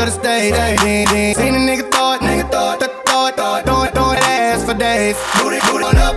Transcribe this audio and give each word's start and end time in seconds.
to 0.00 0.06
the 0.06 0.12
stage. 0.12 0.54
Seen 1.36 1.54
a 1.54 1.58
nigga 1.58 1.80
it, 1.80 2.20
nigga 2.20 2.50
throw 2.50 2.72
it, 2.72 2.90
throw 3.06 3.26
it, 3.26 3.36
throw 3.36 3.56
it, 3.56 3.64
throw 3.66 3.82
it, 3.84 3.94
throw 3.94 4.12
it 4.12 4.18
ass 4.18 4.64
for 4.64 4.74
days. 4.74 5.16
Booty, 5.36 5.58
booty 5.66 5.84
on 5.84 5.96
up, 5.96 6.16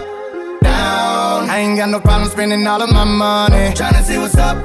down. 0.61 1.49
I 1.49 1.57
ain't 1.59 1.77
got 1.77 1.89
no 1.89 1.99
problem 1.99 2.29
spending 2.29 2.65
all 2.65 2.81
of 2.81 2.91
my 2.91 3.03
money. 3.03 3.73
Tryna 3.75 4.03
see 4.03 4.17
what's 4.17 4.37
up 4.37 4.57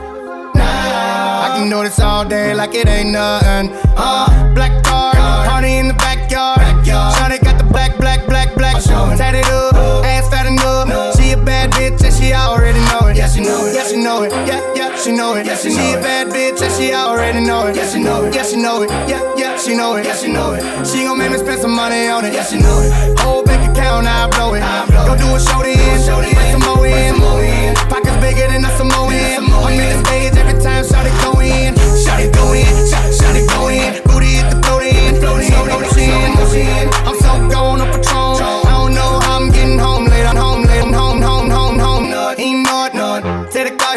now. 0.54 1.45
I 1.45 1.56
can 1.56 1.68
do 1.68 1.82
this 1.82 1.98
all 1.98 2.24
day 2.24 2.54
like 2.54 2.74
it 2.74 2.88
ain't 2.88 3.10
nothing. 3.10 3.73
Uh, 3.96 4.54
black 4.54 4.84
card, 4.84 5.16
party 5.16 5.78
in 5.78 5.88
the 5.88 5.95
backyard. 5.95 6.60
Shawty 6.87 7.42
got 7.42 7.59
the 7.59 7.64
black, 7.64 7.96
black, 7.98 8.27
black, 8.27 8.55
black. 8.55 8.82
Tatted 8.84 9.46
up, 9.46 9.74
ass 10.05 10.28
fat 10.30 10.46
enough. 10.46 10.88
A 10.88 11.17
bad 11.48 11.73
bitch 11.73 12.05
and 12.05 12.12
she 12.12 12.34
already 12.34 12.79
know 12.93 13.09
it. 13.09 13.16
Yeah, 13.16 13.27
she 13.27 13.41
know 13.41 13.65
it. 13.65 13.75
Yeah, 13.75 13.88
she 13.88 13.97
know 13.97 14.23
it. 14.23 14.33
Yeah, 14.45 14.61
yeah, 14.77 14.97
she 15.01 15.12
know 15.16 15.34
it. 15.34 15.47
Yeah, 15.47 15.57
she, 15.57 15.71
she 15.71 15.93
a 15.97 16.01
bad 16.05 16.29
bitch 16.29 16.61
and 16.61 16.73
she 16.77 16.93
already 16.93 17.41
know 17.41 17.66
it. 17.66 17.74
Yeah, 17.77 17.88
she 17.88 17.98
know 18.05 18.24
it. 18.24 18.34
Yeah, 18.34 18.45
she 18.45 18.57
know 18.57 18.83
it. 18.83 18.91
Yeah, 19.09 19.23
yeah, 19.34 19.57
she 19.57 19.74
know 19.74 19.97
it. 19.97 20.05
Yeah, 20.05 20.15
she 20.15 20.29
know 20.30 20.52
it. 20.52 20.62
She 20.87 21.05
gon' 21.05 21.16
make 21.16 21.33
me 21.33 21.38
spend 21.38 21.61
some 21.61 21.74
money 21.74 22.07
on 22.09 22.27
it. 22.27 22.34
Yeah, 22.34 22.45
she 22.45 22.61
know 22.61 22.84
it. 22.84 23.19
Whole 23.21 23.43
bank 23.43 23.65
account, 23.71 24.07
I 24.07 24.29
blow 24.29 24.52
it. 24.55 24.61
Go 25.09 25.16
do 25.16 25.29
a 25.34 25.41
show 25.41 25.65
in, 25.65 25.79
bring 26.21 26.52
some 26.52 26.65
more 26.69 26.84
in. 26.84 27.74
Pockets 27.88 28.21
bigger 28.21 28.46
than 28.52 28.65
a 28.69 28.71
Samoan. 28.77 29.09
I'm 29.09 29.73
in 29.73 29.88
the 29.88 30.05
stage 30.05 30.37
every 30.37 30.60
time, 30.60 30.85
shout 30.85 31.07
it 31.07 31.16
go 31.24 31.41
in. 31.41 31.73
Shout 32.05 32.21
it 32.21 32.33
go 32.35 32.52
in, 32.52 32.69
shout, 32.93 33.37
it 33.37 33.49
go 33.49 33.69
in. 33.69 34.05
Booty 34.05 34.37
hit 34.37 34.51
the 34.52 34.60
float 34.60 34.85
in, 34.85 35.16
float 35.21 35.41
in, 35.41 35.52
motion, 35.73 36.35
motion. 36.37 36.88
I'm 37.09 37.16
so 37.16 37.33
gone 37.49 37.80
on 37.80 37.88
Patron. 37.93 38.07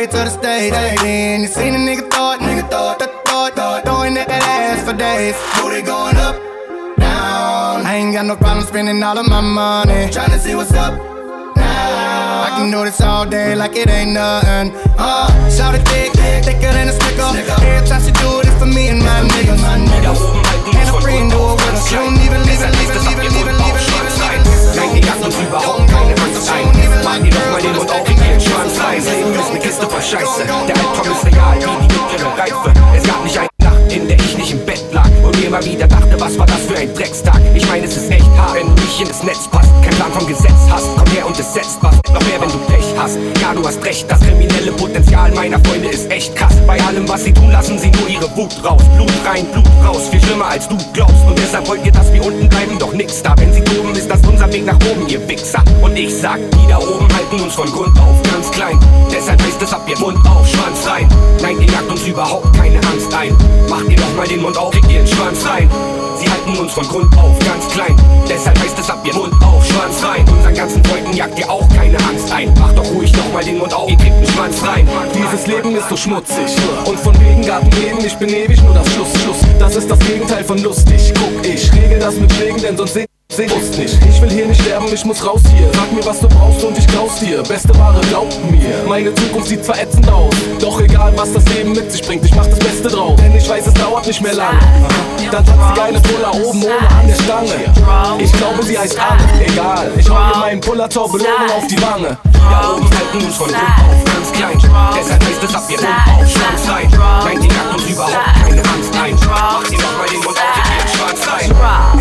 Nut. 0.02 0.08
Take 0.08 0.08
the 0.08 0.08
car 0.08 0.08
here 0.08 0.08
to 0.08 0.18
the 0.18 0.30
stage. 0.30 0.74
Then 1.02 1.42
you 1.42 1.48
seen 1.48 1.76
a 1.76 1.78
nigga 1.78 2.06
it, 2.06 2.40
nigga 2.42 2.64
it, 2.64 2.70
throw 2.70 3.48
it, 3.48 3.56
throw 3.56 3.82
throwing 3.84 4.14
that 4.16 4.30
ass 4.30 4.84
for 4.86 4.94
days. 4.94 5.36
Booty 5.60 5.82
going 5.82 6.18
up, 6.18 6.36
down. 6.98 7.86
I 7.86 7.96
ain't 7.96 8.14
got 8.14 8.26
no 8.26 8.36
problem 8.36 8.66
spending 8.66 9.02
all 9.04 9.18
of 9.18 9.28
my 9.28 9.42
money. 9.42 10.10
Tryna 10.10 10.40
see 10.40 10.56
what's 10.56 10.74
up 10.74 10.94
now. 11.56 12.46
I 12.46 12.50
can 12.58 12.72
do 12.72 12.84
this 12.86 13.02
all 13.02 13.26
day 13.26 13.56
like 13.56 13.76
it 13.76 13.90
ain't 13.90 14.12
nothing. 14.12 14.74
Uh, 14.98 15.28
shout 15.50 15.76
it 15.76 15.88
thick, 15.88 16.12
thicker 16.44 16.72
than 16.72 16.90
a 16.90 16.94
snicker. 16.94 17.32
Every 17.62 17.88
time 17.88 18.02
she 18.02 18.12
do 18.12 18.40
it, 18.40 18.48
it's 18.48 18.58
for 18.60 18.66
me 18.66 18.90
and 18.90 19.00
my 19.00 19.22
niggas. 19.22 19.62
My 19.62 19.78
niggas. 19.78 20.22
And 20.76 20.90
a 20.90 21.02
friend 21.02 21.30
do 21.30 21.38
it 21.38 21.54
with 21.54 21.74
us. 21.74 21.90
She 21.90 21.96
don't 21.96 22.16
even 22.16 22.42
leave 22.46 22.62
it, 22.62 22.72
leave 22.78 22.90
it, 22.90 23.02
leave 23.02 23.18
leave 23.18 23.20
it, 23.20 23.32
leave 23.32 23.48
it, 23.48 23.48
leave 23.48 23.48
it, 23.48 23.54
leave 23.54 23.56
it. 23.56 23.61
Uns 25.32 25.48
überhaupt 25.48 25.90
keine 25.90 26.14
Angst 26.24 26.52
ein. 26.52 26.66
Mach 27.06 27.18
dir 27.20 27.30
doch 27.30 27.52
mal 27.52 27.62
den 27.62 27.74
Mund 27.74 27.90
auf, 27.90 28.04
krieg 28.04 28.18
ihren 28.18 28.42
Schwanz 28.42 28.78
rein. 28.84 29.02
Leben 29.02 29.34
ist 29.40 29.54
ne 29.54 29.60
Kiste 29.60 29.88
voll 29.90 30.02
Scheiße. 30.02 30.44
Der 30.46 30.76
Albtraum 30.76 31.10
ist 31.10 31.26
real, 31.26 31.56
wie 31.56 31.88
die 31.88 31.94
mittlere 31.94 32.38
Reife. 32.38 32.74
Es 32.98 33.04
gab 33.04 33.24
nicht 33.24 33.38
eine 33.38 33.48
Nacht, 33.64 33.94
in 33.94 34.08
der 34.09 34.18
ich 34.18 34.38
nicht 34.38 34.52
im 34.52 34.66
Bett 34.66 34.71
und 34.71 34.71
immer 35.52 35.66
wieder 35.66 35.86
dachte, 35.86 36.18
was 36.18 36.40
war 36.40 36.46
das 36.46 36.62
für 36.62 36.78
ein 36.78 36.94
Dreckstag. 36.96 37.42
Ich 37.54 37.68
meine, 37.68 37.86
es 37.86 37.98
ist 37.98 38.10
echt 38.10 38.26
hart, 38.38 38.56
wenn 38.56 38.68
du 38.68 38.82
nicht 38.82 39.02
in 39.02 39.08
das 39.10 39.22
Netz 39.22 39.50
passt. 39.50 39.70
Kein 39.84 39.94
Plan 39.96 40.12
vom 40.14 40.26
Gesetz 40.26 40.64
hast, 40.70 40.88
komm 40.96 41.06
her 41.12 41.28
und 41.28 41.38
es 41.38 41.54
setzt 41.54 41.78
was. 41.82 41.96
Noch 42.14 42.22
mehr, 42.24 42.40
wenn 42.40 42.48
du 42.48 42.58
Pech 42.72 42.86
hast. 42.98 43.18
Ja, 43.42 43.54
du 43.54 43.68
hast 43.68 43.84
recht, 43.84 44.10
das 44.10 44.22
kriminelle 44.22 44.72
Potenzial 44.72 45.30
meiner 45.32 45.60
Freunde 45.60 45.90
ist 45.90 46.10
echt 46.10 46.34
krass. 46.38 46.54
Bei 46.66 46.80
allem, 46.84 47.08
was 47.10 47.26
sie 47.26 47.34
tun, 47.34 47.52
lassen 47.52 47.78
sie 47.78 47.92
nur 47.92 48.08
ihre 48.08 48.34
Wut 48.38 48.54
raus. 48.64 48.82
Blut 48.96 49.12
rein, 49.26 49.46
Blut 49.52 49.68
raus, 49.86 50.08
viel 50.10 50.22
schlimmer 50.22 50.46
als 50.46 50.70
du 50.70 50.78
glaubst. 50.94 51.26
Und 51.28 51.38
deshalb 51.38 51.68
wollt 51.68 51.86
ihr, 51.86 51.92
dass 51.92 52.14
wir 52.14 52.26
unten 52.26 52.48
bleiben, 52.48 52.80
doch 52.80 52.94
nix 52.94 53.22
da. 53.22 53.36
Wenn 53.38 53.52
sie 53.52 53.62
toben, 53.62 53.92
ist 53.94 54.10
das 54.10 54.22
unser 54.26 54.52
Weg 54.54 54.66
nach 54.66 54.80
oben, 54.90 55.06
ihr 55.10 55.28
Wichser. 55.28 55.64
Und 55.82 55.98
ich 55.98 56.16
sag, 56.16 56.40
die 56.52 56.68
da 56.70 56.78
oben 56.78 57.08
halten 57.14 57.44
uns 57.44 57.56
von 57.56 57.70
Grund 57.70 58.00
auf 58.00 58.24
ganz 58.24 58.50
klein. 58.52 58.80
Deshalb 59.12 59.42
heißt 59.42 59.62
es 59.62 59.74
ab, 59.74 59.82
ihr 59.90 60.00
Mund 60.00 60.18
auf, 60.26 60.48
Schwanz 60.48 60.88
rein. 60.88 61.09
Nein, 61.42 61.59
ihr 61.59 61.68
jagt 61.68 61.90
uns 61.90 62.08
überhaupt 62.08 62.56
keine 62.56 62.78
Angst 62.88 63.14
ein. 63.14 63.36
Macht 63.70 63.90
ihr 63.90 63.98
doch 63.98 64.16
mal 64.16 64.28
den 64.28 64.42
Mund 64.42 64.58
auf, 64.58 64.72
kriegt 64.72 64.90
ihren 64.90 65.08
Schwanz 65.08 65.41
rein. 65.46 65.69
Sie 66.18 66.29
halten 66.29 66.57
uns 66.57 66.74
von 66.74 66.88
Grund 66.88 67.18
auf 67.18 67.38
ganz 67.40 67.68
klein. 67.69 67.96
Deshalb 68.29 68.57
heißt 68.59 68.78
es 68.79 68.90
ab, 68.90 69.00
ihr 69.06 69.13
Mund 69.13 69.34
auf, 69.44 69.66
Schwanz 69.66 70.03
rein. 70.03 70.25
Unseren 70.29 70.53
ganzen 70.53 70.84
Freunden 70.85 71.13
jagt 71.13 71.38
ihr 71.40 71.50
auch 71.50 71.68
keine 71.69 71.97
Angst 71.97 72.31
ein. 72.31 72.53
Macht 72.59 72.78
doch 72.78 72.90
ruhig 72.91 73.12
noch 73.16 73.31
mal 73.34 73.44
den 73.44 73.57
Mund 73.57 73.74
auf, 73.74 73.90
ihr 73.90 73.97
kriegt 73.97 74.16
einen 74.16 74.28
Schwanz 74.28 74.63
rein. 74.63 74.88
Dieses 75.16 75.47
Leben 75.47 75.75
ist 75.75 75.90
so 75.90 75.97
schmutzig 75.97 76.56
Und 76.85 77.00
von 77.00 77.13
wegen 77.19 77.46
Gartenleben, 77.46 78.03
ich 78.06 78.16
bin 78.16 78.30
ewig 78.30 78.62
nur 78.63 78.74
das 78.74 78.88
Schluss, 78.94 79.09
Schluss 79.24 79.38
Das 79.59 79.75
ist 79.75 79.90
das 79.90 80.00
Gegenteil 80.00 80.44
von 80.44 80.57
lustig 80.62 81.13
Guck, 81.16 81.46
ich 81.46 81.72
regel 81.74 82.00
das 82.00 82.16
mit 82.16 82.31
Schlägen, 82.34 82.62
denn 82.62 82.78
sonst 82.78 82.94
sing 82.94 83.11
Sing 83.31 83.50
wusst 83.52 83.78
nicht, 83.78 83.97
ich 84.06 84.22
will 84.22 84.30
hier 84.30 84.46
nicht 84.46 84.62
sterben, 84.62 84.88
ich 84.94 85.06
muss 85.06 85.25
raus 85.25 85.40
hier. 85.56 85.69
Sag 85.74 85.90
mir 85.94 86.06
was 86.06 86.19
du 86.19 86.28
brauchst 86.28 86.66
und 86.66 86.78
ich 86.78 86.86
klaus 86.86 87.16
dir. 87.16 87.42
Beste 87.44 87.74
Ware, 87.80 88.02
glaub 88.09 88.28
mir. 88.52 88.84
Meine 88.86 89.16
Zukunft 89.16 89.47
sieht 89.47 89.64
zwar 89.64 89.80
ätzend 89.80 90.09
aus 90.12 90.36
Doch 90.59 90.81
egal 90.81 91.14
was 91.16 91.31
das 91.31 91.46
Leben 91.46 91.72
mit 91.72 91.90
sich 91.90 92.02
bringt, 92.02 92.25
ich 92.25 92.36
mach 92.36 92.46
das 92.46 92.59
Beste 92.59 92.90
draus. 92.90 93.16
Denn 93.22 93.34
ich 93.34 93.47
weiß 93.47 93.68
es 93.68 93.74
dauert 93.75 94.06
nicht 94.06 94.22
mehr 94.22 94.34
lang. 94.34 94.59
Dann 95.31 95.46
tanzt 95.46 95.64
die 95.72 95.80
geile 95.80 96.02
Puller 96.02 96.46
oben 96.46 96.62
ohne 96.62 96.90
an 96.90 97.08
der 97.08 97.16
Stange. 97.16 98.19
Ich 98.19 98.34
glaube 98.34 98.64
sie 98.64 98.78
heißt 98.78 99.00
Anne, 99.00 99.24
egal. 99.46 99.92
Ich 99.98 100.09
hau 100.09 100.28
mir 100.28 100.38
meinen 100.38 100.59
Puller 100.59 100.90
zur 100.90 101.09
Belohnung 101.09 101.52
auf 101.56 101.66
die 101.68 101.81
Wange. 101.81 102.18
Da 102.34 102.74
oben 102.75 102.90
halten 102.90 103.25
uns 103.25 103.36
von 103.38 103.48
Grund 103.48 103.63
auf 103.63 104.03
ganz 104.03 104.31
klein. 104.34 104.59
Deshalb 105.00 105.24
heißt 105.24 105.44
es 105.44 105.56
ab, 105.56 105.63
ihr 105.69 105.78
Mund 105.78 105.88
auf, 105.88 106.30
Schwanz 106.30 106.69
rein. 106.69 106.92
Nein, 107.24 107.40
die 107.40 107.48
jagt 107.48 107.74
uns 107.75 107.90
überhaupt 107.90 108.13
keine 108.44 108.62
Angst. 108.62 108.94
Ein. 109.02 109.16
Macht 109.16 109.72
ihr 109.72 109.78
doch 109.78 109.98
mal 109.98 110.08
den 110.09 110.19
Mund 110.19 110.38
auf, 110.38 110.58
ihren 110.58 110.98
Schwanz 110.98 111.28
rein. 111.28 112.00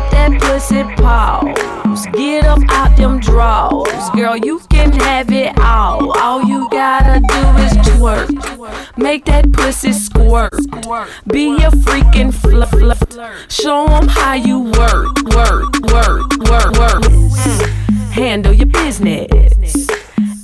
Pop 0.00 0.10
that 0.12 0.40
pussy 0.40 0.82
pause. 0.96 2.06
Get 2.12 2.46
up 2.46 2.60
out 2.70 2.96
them 2.96 3.20
drawers. 3.20 4.08
Girl, 4.14 4.34
you 4.34 4.60
can 4.70 4.92
have 4.92 5.30
it 5.30 5.58
all. 5.58 6.18
All 6.18 6.42
you 6.42 6.68
gotta 6.70 7.20
do 7.20 7.42
is 7.64 7.72
twerk. 7.88 8.96
Make 8.96 9.26
that 9.26 9.52
pussy 9.52 9.92
squirt. 9.92 10.54
Be 11.26 11.56
a 11.56 11.70
freaking 11.84 12.32
flirt. 12.32 13.50
Show 13.52 13.84
'em 13.88 14.08
how 14.08 14.34
you 14.34 14.60
work, 14.60 15.06
work, 15.36 15.68
work, 15.92 16.22
work, 16.48 16.70
work. 16.78 17.04
Handle 18.12 18.54
your 18.54 18.68
business. 18.68 19.86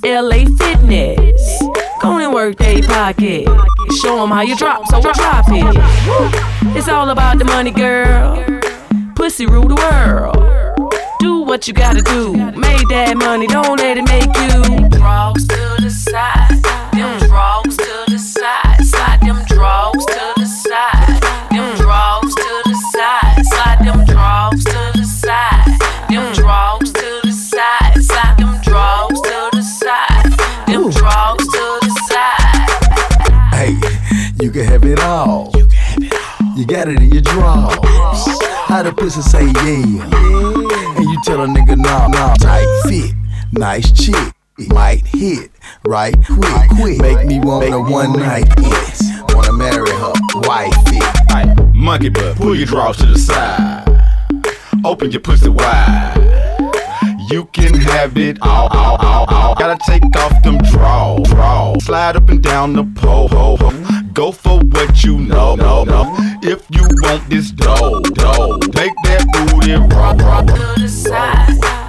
LA 0.03 0.45
Fitness. 0.59 1.63
Go 2.01 2.19
and 2.19 2.31
work 2.31 2.57
they 2.57 2.81
pocket. 2.81 3.47
Show 4.01 4.21
'em 4.21 4.29
how 4.29 4.41
you 4.41 4.55
drop, 4.55 4.85
so 4.91 5.01
drop 5.01 5.45
it. 5.49 5.75
It's 6.75 6.87
all 6.87 7.09
about 7.09 7.39
the 7.39 7.45
money, 7.45 7.71
girl. 7.71 8.56
Pussy 9.27 9.45
rule 9.45 9.67
the 9.67 9.75
world. 9.75 10.93
Do 11.19 11.41
what 11.41 11.67
you 11.67 11.73
gotta 11.73 12.01
do. 12.01 12.31
Make 12.31 12.87
that 12.87 13.17
money, 13.17 13.45
don't 13.45 13.77
let 13.77 13.97
it 13.97 14.07
make 14.07 14.23
you. 14.23 14.87
Draws 14.87 15.45
to 15.47 15.81
the 15.81 15.89
side. 15.89 16.66
How 38.67 38.83
the 38.83 38.91
pussy 38.91 39.21
say 39.21 39.45
yeah? 39.45 40.97
And 40.97 41.09
you 41.09 41.21
tell 41.23 41.41
a 41.41 41.47
nigga 41.47 41.77
nah, 41.77 42.09
nah. 42.09 42.33
Tight 42.35 42.67
fit, 42.83 43.15
nice 43.53 43.89
chick. 43.93 44.33
Might 44.67 45.07
hit 45.07 45.51
right 45.85 46.13
quick, 46.25 46.69
quick. 46.71 46.99
Make 46.99 47.25
me 47.25 47.39
want 47.39 47.73
a 47.73 47.79
one 47.79 48.11
night 48.11 48.43
it. 48.57 49.33
Wanna 49.33 49.53
marry 49.53 49.89
her, 49.89 50.13
wife 50.41 50.73
it. 50.87 51.75
Monkey 51.75 52.09
butt, 52.09 52.35
pull 52.35 52.55
your 52.55 52.65
drawers 52.65 52.97
to 52.97 53.05
the 53.05 53.17
side. 53.17 53.87
Open 54.83 55.11
your 55.11 55.21
pussy 55.21 55.47
wide. 55.47 56.15
You 57.31 57.45
can 57.45 57.73
have 57.73 58.17
it 58.17 58.37
all, 58.41 58.67
all, 58.67 58.97
all, 58.97 59.25
all. 59.27 59.55
Gotta 59.55 59.79
take 59.89 60.03
off 60.17 60.43
them 60.43 60.57
draw, 60.57 61.17
draw. 61.23 61.73
Slide 61.79 62.17
up 62.17 62.27
and 62.27 62.43
down 62.43 62.73
the 62.73 62.83
pole. 62.83 63.27
Go 64.17 64.31
for 64.31 64.57
what 64.57 65.03
you 65.03 65.19
know, 65.19 65.53
no, 65.53 65.83
no. 65.83 66.15
If 66.41 66.65
you 66.71 66.81
want 67.03 67.29
this 67.29 67.51
dough, 67.51 68.01
dough, 68.01 68.57
make 68.73 68.91
that 69.03 69.27
booty 69.31 69.73
raw, 69.73 70.09
raw. 70.17 70.41
to 70.41 70.81
the 70.81 70.89
side. 70.89 71.86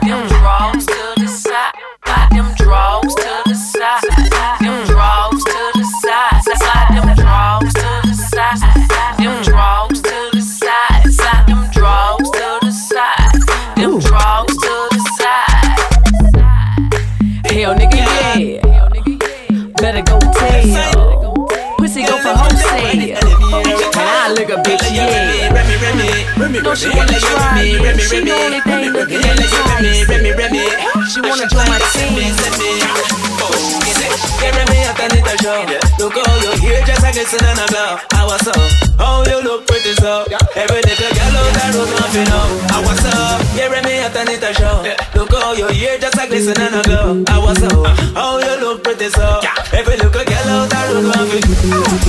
Team. 37.29 37.59
Look 37.69 37.69
how 37.69 37.83
you 37.83 37.99
here 37.99 38.09
just 38.09 38.27
a 38.27 38.37
glisten 38.37 38.57
and 38.63 38.75
a 38.75 38.83
glow. 38.89 38.89
I 38.89 38.89
was 38.89 38.89
up. 38.89 38.93
Oh, 39.01 39.23
you 39.25 39.45
look 39.45 39.65
pretty 39.67 39.93
so. 39.95 40.25
Every 40.57 40.81
little 40.81 41.05
girl 41.05 41.29
out 41.29 41.51
the 41.51 41.75
road 41.77 42.11
to 42.13 42.23
know. 42.25 42.47
I 42.73 42.79
was 42.81 43.05
up. 43.05 43.43
Yeah, 43.57 43.69
me 43.69 44.01
at 44.01 44.17
a 44.17 44.53
show. 44.55 44.85
Look 45.19 45.33
how 45.33 45.53
your 45.53 45.73
hair 45.73 45.99
just 45.99 46.17
a 46.17 46.27
glisten 46.27 46.57
and 46.61 46.75
a 46.77 46.83
glow. 46.83 47.25
I 47.29 47.39
was 47.39 47.63
up. 47.63 47.85
Oh, 48.17 48.39
you 48.41 48.55
look 48.65 48.85
pretty 48.85 49.11
so. 49.11 49.41
Every 49.77 49.97
little 49.97 50.11
girl 50.11 50.49
out 50.49 50.71
the 50.71 51.01
road 51.05 51.29
to. 51.29 51.39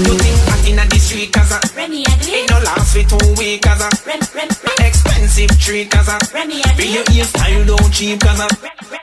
You 0.07 0.16
think 0.16 0.38
hot 0.48 0.68
inna 0.68 0.86
the 0.88 1.00
street 1.00 1.33
cause 1.33 1.51
a 1.51 1.60
Remy 1.75 2.06
ugly. 2.07 2.33
Ain't 2.33 2.50
no 2.51 2.60
last 2.63 2.95
for 2.95 3.04
two 3.04 3.33
weeks 3.36 3.68
cause 3.68 3.81
a 3.81 3.89
Rem, 4.07 4.21
Rem, 4.36 4.50
Rem. 4.50 4.80
Expensive 4.88 5.51
treat 5.60 5.92
cause 5.92 6.07
a 6.07 6.18
Remy 6.31 6.63
ugly. 6.63 6.80
Be 6.80 6.86
your 6.95 7.04
hairstyle 7.12 7.68
don't 7.68 7.92
cheap 7.92 8.19
cause 8.21 8.39
a 8.39 8.48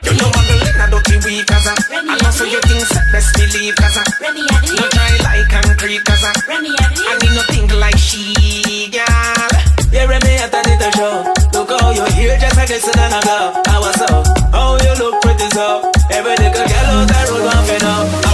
You 0.01 0.13
know 0.17 0.29
muggle 0.33 0.65
in 0.65 0.81
a 0.81 0.85
dirty 0.89 1.17
week 1.25 1.45
cause 1.45 1.67
a 1.67 1.73
I 1.93 2.17
know 2.17 2.31
so 2.31 2.43
you 2.45 2.61
think 2.65 2.83
best 3.13 3.37
believe 3.37 3.75
cause 3.75 3.97
a 3.97 4.03
Remy 4.21 4.43
ugly. 4.49 4.75
No 4.81 4.87
dry 4.89 5.26
like 5.87 6.03
concrete 6.03 6.05
cause 6.05 6.23
I 6.23 6.33
Remy 6.47 6.69
ugly. 6.79 7.05
I 7.07 7.17
need 7.21 7.35
no 7.35 7.43
think 7.53 7.73
like 7.79 7.97
she 7.97 8.89
gal 8.91 9.47
Yeah 9.91 10.05
Remy 10.05 10.35
at 10.37 10.51
the 10.51 10.91
show. 10.91 11.33
Look 11.53 11.69
oh, 11.71 11.77
how 11.79 11.91
your 11.91 12.09
hair 12.09 12.37
just 12.39 12.57
like 12.57 12.67
glisten 12.67 12.99
and 12.99 13.13
a 13.13 13.19
glow 13.21 13.61
I 13.65 13.79
was 13.79 13.95
so. 13.95 14.07
Oh 14.53 14.77
you 14.83 14.93
look 15.03 15.21
pretty 15.21 15.49
so. 15.51 15.91
Every 16.11 16.35
little 16.35 16.67
girl 16.67 16.87
out 16.91 17.07
the 17.07 17.19
road 17.31 17.43
want 17.45 17.67
to 17.67 17.85
know 17.85 18.26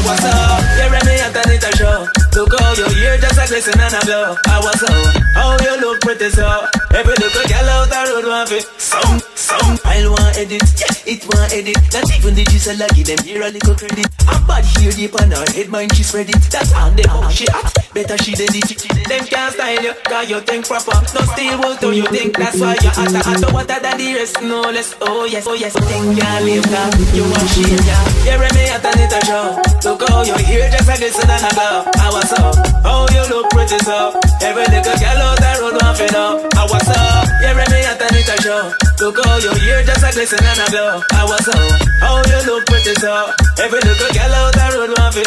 a 3.43 3.47
glisten 3.47 3.79
and 3.79 3.93
a 3.93 3.99
glow. 4.05 4.35
I 4.47 4.59
was 4.63 4.79
so, 4.79 4.91
how 5.35 5.57
you 5.59 5.75
look 5.81 6.01
pretty 6.01 6.29
so. 6.29 6.47
Every 6.95 7.15
little 7.19 7.45
girl 7.49 7.69
out 7.75 7.89
the 7.89 7.99
road 8.13 8.27
want 8.27 8.49
fit. 8.49 8.63
Some, 8.77 9.19
some, 9.35 9.77
I 9.83 10.05
want 10.07 10.37
edit, 10.37 10.63
yeah, 10.79 11.11
it 11.11 11.25
want 11.27 11.51
edit. 11.51 11.75
Not 11.91 12.07
even 12.15 12.35
the 12.35 12.45
Giselle 12.47 12.87
give 12.95 13.07
them 13.07 13.19
here 13.25 13.43
a 13.43 13.49
little 13.49 13.75
credit. 13.75 14.07
A 14.31 14.35
bad 14.47 14.63
hair 14.77 14.91
deep 14.91 15.15
on 15.19 15.31
her 15.31 15.45
head, 15.51 15.67
mind 15.69 15.95
she 15.95 16.03
spread 16.03 16.29
it. 16.29 16.39
That's 16.47 16.71
on 16.73 16.95
them 16.95 17.09
how 17.09 17.27
she 17.29 17.45
hot, 17.51 17.73
better 17.93 18.17
she 18.21 18.31
than 18.37 18.53
it. 18.53 18.69
Them 19.09 19.25
can't 19.27 19.51
style 19.51 19.83
you, 19.83 19.93
cause 20.07 20.29
you 20.29 20.39
think 20.41 20.67
proper. 20.67 20.95
No 21.11 21.21
stable 21.35 21.75
to 21.75 21.87
you 21.91 22.07
think 22.07 22.37
that's 22.37 22.59
why 22.59 22.77
you 22.79 22.89
hotter, 22.93 23.19
hotter, 23.19 23.51
hotter 23.51 23.79
than 23.81 23.97
the 23.97 24.07
rest. 24.15 24.39
No 24.41 24.61
less, 24.71 24.95
oh 25.01 25.25
yes, 25.25 25.47
oh 25.47 25.57
yes. 25.57 25.73
Think 25.73 26.15
can't 26.15 26.45
live 26.45 26.65
now, 26.71 26.87
you 27.11 27.25
want 27.27 27.49
shit, 27.51 27.81
yeah. 27.83 28.23
Yeah, 28.23 28.39
me 28.39 28.69
at 28.69 28.85
a 28.85 29.19
show. 29.25 29.59
Look 29.83 30.07
how 30.07 30.23
your 30.23 30.39
hair 30.39 30.69
just 30.71 30.87
a 30.87 30.95
glisten 30.95 31.29
and 31.29 31.43
a 31.43 31.51
glow. 31.51 31.89
I 31.99 32.07
was 32.13 32.31
up? 32.37 32.55
Oh, 32.85 33.05
you 33.11 33.25
look 33.27 33.32
pretty 33.49 33.79
so. 33.81 34.13
Every 34.45 34.65
little 34.69 34.97
girl 35.01 35.21
out 35.25 35.37
the 35.41 35.51
road 35.61 35.77
want 35.81 35.97
to 35.97 36.07
know. 36.13 36.29
Ah, 36.53 36.67
what's 36.69 36.89
up? 36.89 37.25
Yeah, 37.41 37.57
me 37.57 37.79
at 37.81 37.97
a 37.97 38.35
show. 38.41 38.69
Look 39.01 39.17
how 39.17 39.37
your 39.41 39.57
hair 39.57 39.81
just 39.81 40.05
a 40.05 40.09
glisten 40.13 40.43
and 40.45 40.61
a 40.61 40.67
glow. 40.69 41.01
Ah, 41.13 41.25
what's 41.25 41.47
up? 41.49 41.57
Oh, 42.05 42.21
you 42.29 42.39
look 42.45 42.65
pretty 42.69 42.93
so. 43.01 43.33
Every 43.57 43.81
little 43.81 44.11
girl 44.13 44.33
out 44.37 44.53
the 44.53 44.65
road 44.77 44.91
want 44.93 45.13
to. 45.17 45.23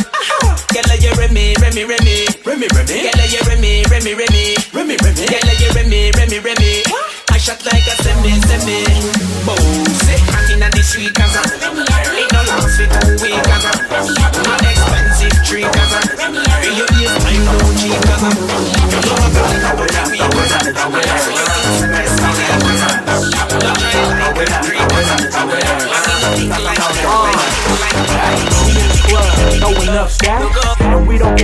Get 0.70 0.87
like 0.87 1.03
you 1.03 1.12
Remy, 1.19 1.56
Remy, 1.58 1.82
Remy, 1.88 2.17
Remy, 2.44 2.67
Remy. 2.70 2.97
Get 3.03 3.17
like 3.17 3.32
you 3.32 3.43
Remy, 3.49 3.82
Remy, 3.91 4.12
Remy, 4.14 4.44
Remy, 4.76 4.97
Remy. 5.03 5.26
Get 5.26 5.43
like 5.49 5.61
you 5.61 5.70
Remy, 5.75 6.12
Remy, 6.14 6.38
Remy. 6.44 6.73
I 7.32 7.38
shot 7.38 7.64
like 7.64 7.87
a 7.91 7.94
semi, 8.05 8.32
semi. 8.47 8.85
Bossy, 9.49 10.14
hot 10.31 10.50
inna 10.53 10.69
the 10.70 10.82
street, 10.85 11.14
cause 11.14 11.32
ain't 11.32 11.56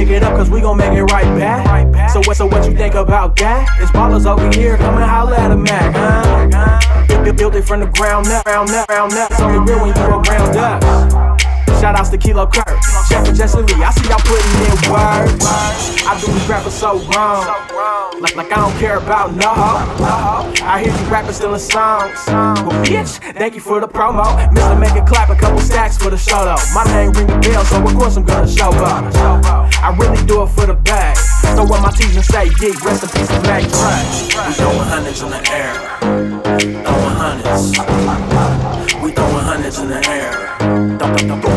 pick 0.04 0.16
it 0.16 0.22
up 0.24 0.36
cause 0.36 0.50
we 0.50 0.60
gon' 0.60 0.76
make 0.76 0.92
it 0.92 1.04
right 1.04 1.38
back. 1.38 2.10
So 2.10 2.20
what, 2.20 2.36
so 2.36 2.46
what 2.46 2.68
you 2.68 2.76
think 2.76 2.94
about 2.94 3.36
that? 3.36 3.68
It's 3.80 3.90
ballers 3.92 4.26
over 4.26 4.50
here, 4.56 4.76
come 4.76 4.94
and 4.96 5.04
holla 5.04 5.36
at 5.36 5.50
a 5.50 5.56
Mac, 5.56 5.94
huh? 5.94 7.32
Built 7.32 7.54
it 7.54 7.62
from 7.64 7.80
the 7.80 7.86
ground 7.86 8.26
up, 8.26 8.44
ground 8.44 8.70
up, 8.70 8.86
ground 8.88 9.12
up. 9.14 9.30
It's 9.30 9.40
only 9.40 9.58
real 9.60 9.80
when 9.80 9.88
you 9.88 9.94
go 9.94 10.20
ground 10.22 10.56
up. 10.56 10.82
Shout 11.80 11.98
outs 11.98 12.10
to 12.10 12.18
Kilo 12.18 12.46
Kurt, 12.46 12.68
Chef 13.08 13.26
and 13.26 13.36
Jesse 13.36 13.58
Lee. 13.58 13.82
I 13.82 13.90
see 13.90 14.08
y'all 14.08 14.18
putting 14.18 14.52
in 14.66 14.92
work. 14.92 15.91
I 16.04 16.20
do 16.20 16.32
these 16.32 16.48
rappers 16.48 16.74
so 16.74 16.98
wrong. 17.14 17.46
Like, 18.20 18.36
like 18.36 18.52
I 18.52 18.56
don't 18.56 18.78
care 18.78 18.98
about 18.98 19.34
no 19.34 19.50
I 20.66 20.82
hear 20.82 20.92
you 20.92 21.10
rapping 21.10 21.32
still 21.32 21.54
in 21.54 21.60
songs. 21.60 22.18
Well, 22.26 22.84
bitch, 22.84 23.18
thank 23.34 23.54
you 23.54 23.60
for 23.60 23.80
the 23.80 23.88
promo. 23.88 24.24
Mr. 24.50 24.78
Make 24.78 24.96
it 24.96 25.06
clap 25.06 25.30
a 25.30 25.36
couple 25.36 25.60
stacks 25.60 25.96
for 25.96 26.10
the 26.10 26.16
show 26.16 26.44
though. 26.44 26.56
My 26.74 26.84
name 26.92 27.12
ring 27.12 27.30
a 27.30 27.38
bell, 27.40 27.64
so 27.64 27.82
of 27.82 27.94
course 27.94 28.16
I'm 28.16 28.24
gonna 28.24 28.48
show 28.48 28.70
up. 28.70 29.14
I 29.82 29.94
really 29.98 30.24
do 30.26 30.42
it 30.42 30.48
for 30.48 30.66
the 30.66 30.74
bag. 30.74 31.16
So 31.56 31.64
what 31.64 31.82
my 31.82 31.90
teachers 31.90 32.26
say, 32.26 32.46
yeah, 32.60 32.74
rest 32.84 33.04
in 33.04 33.08
peace 33.10 33.30
of 33.30 33.42
Mac 33.44 33.62
Dre. 33.62 34.46
We 34.46 34.54
throwing 34.54 34.88
hundreds 34.88 35.22
in 35.22 35.30
the 35.30 35.42
air. 35.50 35.74
Throwing 36.82 37.16
hundreds. 37.18 37.70
We 39.02 39.12
throwing 39.12 39.44
hundreds 39.44 39.78
in 39.78 39.88
the 39.88 40.08
air. 40.08 41.51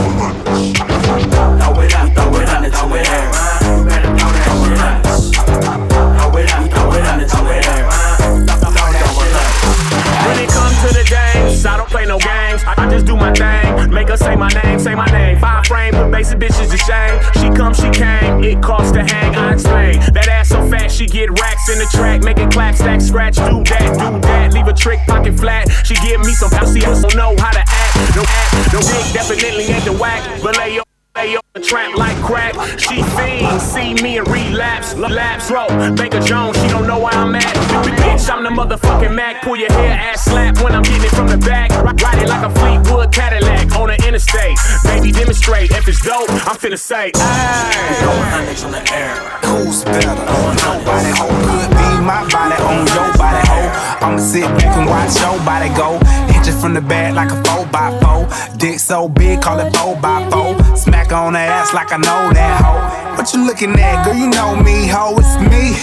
In 21.70 21.80
the 21.80 21.90
track. 21.92 22.24
Make 22.24 22.38
it 22.38 22.52
clap, 22.52 22.76
stack, 22.76 23.02
scratch. 23.02 23.36
Do 23.36 23.64
that, 23.64 23.98
do 23.98 24.20
that. 24.22 24.54
Leave 24.54 24.68
a 24.68 24.74
trick 24.74 25.00
pocket 25.08 25.38
flat. 25.40 25.70
She 25.86 25.96
give 25.96 26.22
me 26.22 26.34
some 26.34 26.50
pussy, 26.50 26.82
don't 26.82 27.16
know 27.16 27.36
how 27.38 27.52
to 27.52 27.60
act. 27.60 28.16
No 28.16 28.24
act, 28.24 28.74
no 28.74 28.80
dick, 28.80 29.14
definitely 29.14 29.66
ain't 29.66 29.86
the 29.86 29.94
whack. 29.94 30.22
But 30.42 30.58
lay 30.58 30.76
your 30.76 30.86
Lay 31.16 31.34
on 31.34 31.42
the 31.54 31.62
trap 31.62 31.96
like 31.96 32.18
crack. 32.18 32.54
She 32.78 33.02
fiends, 33.02 33.64
see 33.64 33.94
me 34.04 34.18
and 34.18 34.28
relapse. 34.28 34.96
Lapse, 34.96 35.50
bro. 35.50 35.68
Banker 35.96 36.20
Jones, 36.20 36.62
she 36.62 36.68
don't 36.68 36.88
know 36.88 37.00
where 37.00 37.14
I'm 37.14 37.34
at. 37.36 37.75
Bitch, 37.92 38.30
I'm 38.30 38.44
the 38.44 38.50
motherfucking 38.50 39.14
Mac. 39.14 39.42
Pull 39.42 39.58
your 39.58 39.72
hair, 39.72 39.92
ass 39.92 40.26
slap 40.26 40.62
when 40.62 40.74
I'm 40.74 40.84
getting 40.84 41.04
it 41.04 41.12
from 41.12 41.28
the 41.28 41.38
back. 41.38 41.72
Ride 41.72 42.22
it 42.22 42.30
like 42.30 42.46
a 42.46 42.50
Fleetwood 42.60 43.12
Cadillac 43.14 43.76
on 43.76 43.88
the 43.88 44.08
interstate. 44.08 44.58
Baby, 44.84 45.12
demonstrate. 45.12 45.72
If 45.72 45.88
it's 45.88 46.02
dope, 46.02 46.30
I'm 46.30 46.58
finna 46.58 46.80
say, 46.80 47.12
ayy. 47.12 48.00
Throwing 48.02 48.30
hundreds 48.34 48.64
in 48.64 48.72
the 48.72 48.84
air. 48.94 49.14
Who's 49.46 49.84
better? 49.84 50.16
Nobody 50.16 51.12
hoe 51.14 51.36
could 51.46 51.70
be 51.70 51.90
my 52.06 52.28
body 52.32 52.58
on 52.64 52.86
your 52.88 53.10
body 53.18 53.42
hoe. 53.48 54.06
I'ma 54.06 54.18
sit 54.20 54.44
back 54.58 54.78
and 54.78 54.88
watch 54.90 55.20
your 55.20 55.38
body 55.46 55.70
go. 55.76 56.00
Hit 56.32 56.48
you 56.48 56.54
from 56.54 56.74
the 56.74 56.82
back 56.82 57.14
like 57.16 57.32
a 57.32 57.44
four 57.44 57.66
by 57.68 57.92
four. 58.02 58.28
Dick 58.58 58.80
so 58.80 59.08
big, 59.10 59.42
call 59.42 59.60
it 59.60 59.76
four 59.76 59.96
by 59.96 60.28
four. 60.30 60.56
Smack 60.76 61.12
on 61.12 61.34
the 61.34 61.40
ass 61.40 61.74
like 61.74 61.92
I 61.92 61.98
know 61.98 62.34
that 62.34 62.62
hoe. 62.62 63.16
What 63.18 63.34
you 63.34 63.46
looking 63.46 63.72
at, 63.80 64.06
girl? 64.06 64.16
You 64.16 64.28
know 64.30 64.56
me, 64.56 64.88
ho. 64.88 65.16
It's 65.18 65.36
me, 65.50 65.74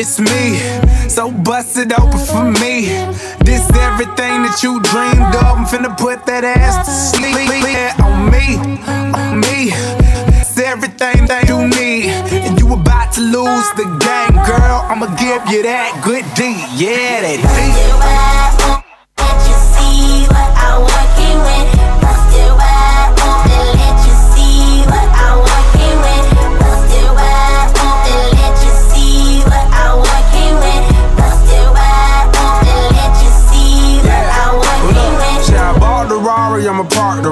it's 0.00 0.18
me. 0.18 0.56
So 1.10 1.30
bust 1.30 1.76
it 1.76 1.92
open 1.92 2.18
for 2.18 2.44
me. 2.64 2.88
This 3.44 3.68
everything 3.76 4.40
that 4.48 4.60
you 4.62 4.80
dreamed 4.80 5.34
of. 5.36 5.58
I'm 5.60 5.66
finna 5.66 5.92
put 5.96 6.24
that 6.24 6.42
ass 6.42 6.86
to 6.86 6.92
sleep 6.92 7.36
Yeah, 7.36 7.92
on 8.00 8.30
me, 8.32 8.56
on 8.88 9.40
me. 9.40 9.68
It's 10.40 10.58
everything 10.58 11.26
that 11.26 11.44
you 11.48 11.68
need. 11.68 12.08
And 12.32 12.58
you 12.58 12.72
about 12.72 13.12
to 13.14 13.20
lose 13.20 13.68
the 13.76 13.84
game, 14.00 14.36
girl. 14.48 14.80
I'ma 14.88 15.06
give 15.20 15.44
you 15.52 15.62
that 15.64 16.00
good 16.02 16.24
D. 16.34 16.56
Yeah, 16.80 17.20
that 17.20 17.40
D. 18.24 18.29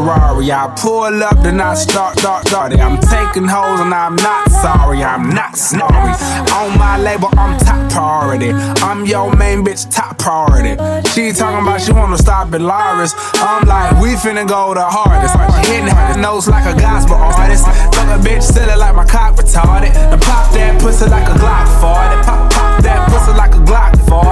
park 0.08 0.28
the 0.28 0.34
Rari. 0.34 0.52
I 0.52 0.74
pull 0.76 1.22
up, 1.22 1.42
then 1.42 1.60
I 1.60 1.74
start, 1.74 2.18
start, 2.18 2.46
start. 2.48 2.72
I'm 2.78 2.98
taking 2.98 3.46
hoes 3.46 3.80
and 3.80 3.92
I'm 3.92 4.16
not 4.16 4.50
sorry, 4.50 5.02
I'm 5.02 5.30
not 5.30 5.56
sorry. 5.56 6.12
On 6.52 6.78
my 6.78 6.98
label, 6.98 7.28
I'm 7.36 7.58
top 7.60 7.90
priority. 7.90 8.50
I'm 8.82 9.04
your 9.06 9.34
main 9.36 9.64
bitch, 9.64 9.90
top 9.92 10.18
priority. 10.18 10.76
She 11.10 11.32
talking 11.32 11.62
about 11.62 11.80
she 11.80 11.92
wanna 11.92 12.18
stop 12.18 12.52
at 12.52 12.60
Laris. 12.60 13.14
I'm 13.34 13.66
like, 13.66 14.00
we 14.00 14.14
finna 14.16 14.46
go 14.46 14.74
the 14.74 14.84
hardest. 14.84 15.34
She 15.66 15.72
hitting 15.72 15.88
her 15.88 16.16
nose 16.20 16.48
like 16.48 16.66
a 16.66 16.78
gospel 16.78 17.16
artist. 17.16 17.64
Fuck 17.66 18.08
a 18.08 18.18
bitch, 18.18 18.42
silly 18.42 18.76
like 18.76 18.94
my 18.94 19.04
cock 19.04 19.36
retarded. 19.36 19.94
And 20.12 20.20
pop 20.22 20.52
that 20.52 20.80
pussy 20.80 21.06
like 21.06 21.28
a 21.28 21.36
Glock 21.38 21.68
40. 21.80 22.22
Pop, 22.24 22.52
pop 22.52 22.82
that 22.82 23.08
pussy 23.10 23.32
like 23.36 23.54
a 23.54 23.62
Glock 23.68 23.92
40. 24.08 24.28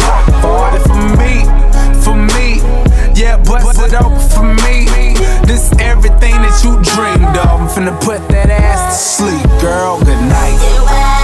Glock 0.00 0.26
40 0.42 0.78
for 0.88 1.00
me, 1.20 1.32
for 2.02 2.16
me. 2.16 2.48
Yeah, 3.18 3.36
bust 3.38 3.80
it 3.80 3.94
open 3.94 4.20
for 4.30 4.44
me. 4.64 5.07
This 5.48 5.72
everything 5.80 6.34
that 6.44 6.60
you 6.62 6.72
dreamed 6.82 7.34
of. 7.38 7.60
I'm 7.60 7.68
finna 7.68 7.98
put 8.02 8.20
that 8.28 8.50
ass 8.50 9.16
to 9.16 9.24
sleep, 9.24 9.60
girl. 9.62 9.98
Good 9.98 10.20
night. 10.28 11.17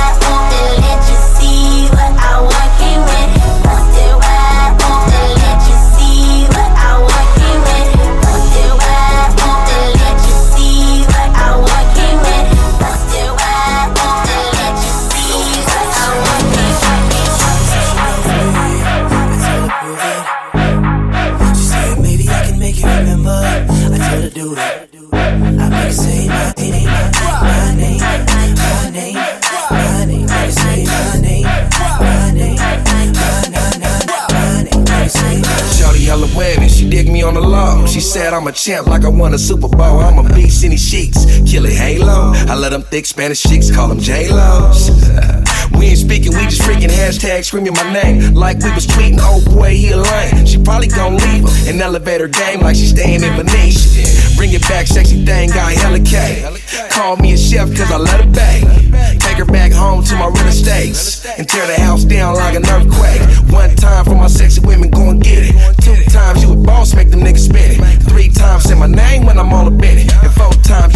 Champ 38.55 38.87
like 38.87 39.05
I 39.05 39.09
won 39.09 39.35
a 39.35 39.39
Super 39.39 39.69
Bowl. 39.69 40.01
I'm 40.01 40.25
a 40.25 40.35
beast 40.35 40.65
in 40.65 40.71
these 40.71 40.89
sheets. 40.89 41.25
Kill 41.51 41.67
it 41.67 41.73
halo. 41.73 42.33
I 42.49 42.55
let 42.55 42.71
them 42.71 42.83
thick 42.83 43.07
Spanish 43.07 43.43
chicks 43.43 43.71
call 43.71 43.89
them 43.89 43.99
J-Lo's. 43.99 44.91
we 45.79 45.87
ain't 45.87 45.99
speaking, 45.99 46.33
we 46.33 46.45
just 46.45 46.63
freaking 46.63 46.89
hashtag 46.91 47.45
screaming 47.45 47.75
my 47.75 47.93
name. 47.93 48.35
Like 48.35 48.59
we 48.59 48.71
was 48.73 48.87
tweeting, 48.87 49.19
oh 49.21 49.45
boy, 49.55 49.71
he 49.71 49.91
a 49.91 49.97
lame. 49.97 50.47
She 50.47 50.63
probably 50.63 50.89
gon' 50.89 51.17
leave 51.17 51.43
her 51.43 51.71
and 51.71 51.81
elevate 51.81 52.21
her 52.21 52.29
game 52.29 52.61
like 52.61 52.77
she's 52.77 52.91
staying 52.91 53.23
in 53.23 53.37
Venetian. 53.37 54.37
Bring 54.37 54.53
it 54.53 54.63
back, 54.63 54.87
sexy 54.87 55.25
thing, 55.25 55.51
got 55.51 55.73
hella 55.73 56.01
K. 56.01 56.45
Call 56.91 57.17
me 57.17 57.33
a 57.33 57.39
chef 57.39 57.69
cause 57.77 57.91
I 57.91 57.99
let 57.99 58.21
her 58.21 58.31
bake. 58.31 59.24
Back 59.49 59.73
home 59.73 60.03
to 60.05 60.17
my 60.17 60.27
real 60.27 60.47
estates 60.47 61.25
and 61.27 61.49
tear 61.49 61.67
the 61.67 61.81
house 61.81 62.05
down 62.05 62.35
like 62.35 62.55
an 62.55 62.67
earthquake. 62.67 63.23
One 63.53 63.75
time 63.77 64.05
for 64.05 64.15
my 64.15 64.27
sexy 64.27 64.61
women, 64.61 64.91
go 64.91 65.11
and 65.11 65.23
get 65.23 65.51
it. 65.51 65.55
Two 65.83 66.03
times 66.11 66.43
you 66.43 66.53
a 66.53 66.57
boss, 66.57 66.95
make 66.95 67.11
them 67.11 67.21
niggas 67.21 67.47
spin 67.47 67.81
it. 67.81 68.03
Three 68.03 68.29
times 68.29 68.65
say 68.65 68.75
my 68.75 68.87
name 68.87 69.27
when 69.27 69.39
I'm 69.39 69.53
all 69.53 69.67
up 69.67 69.73
in 69.75 69.99
it. 69.99 70.13
And 70.13 70.33
four 70.33 70.53
times 70.63 70.94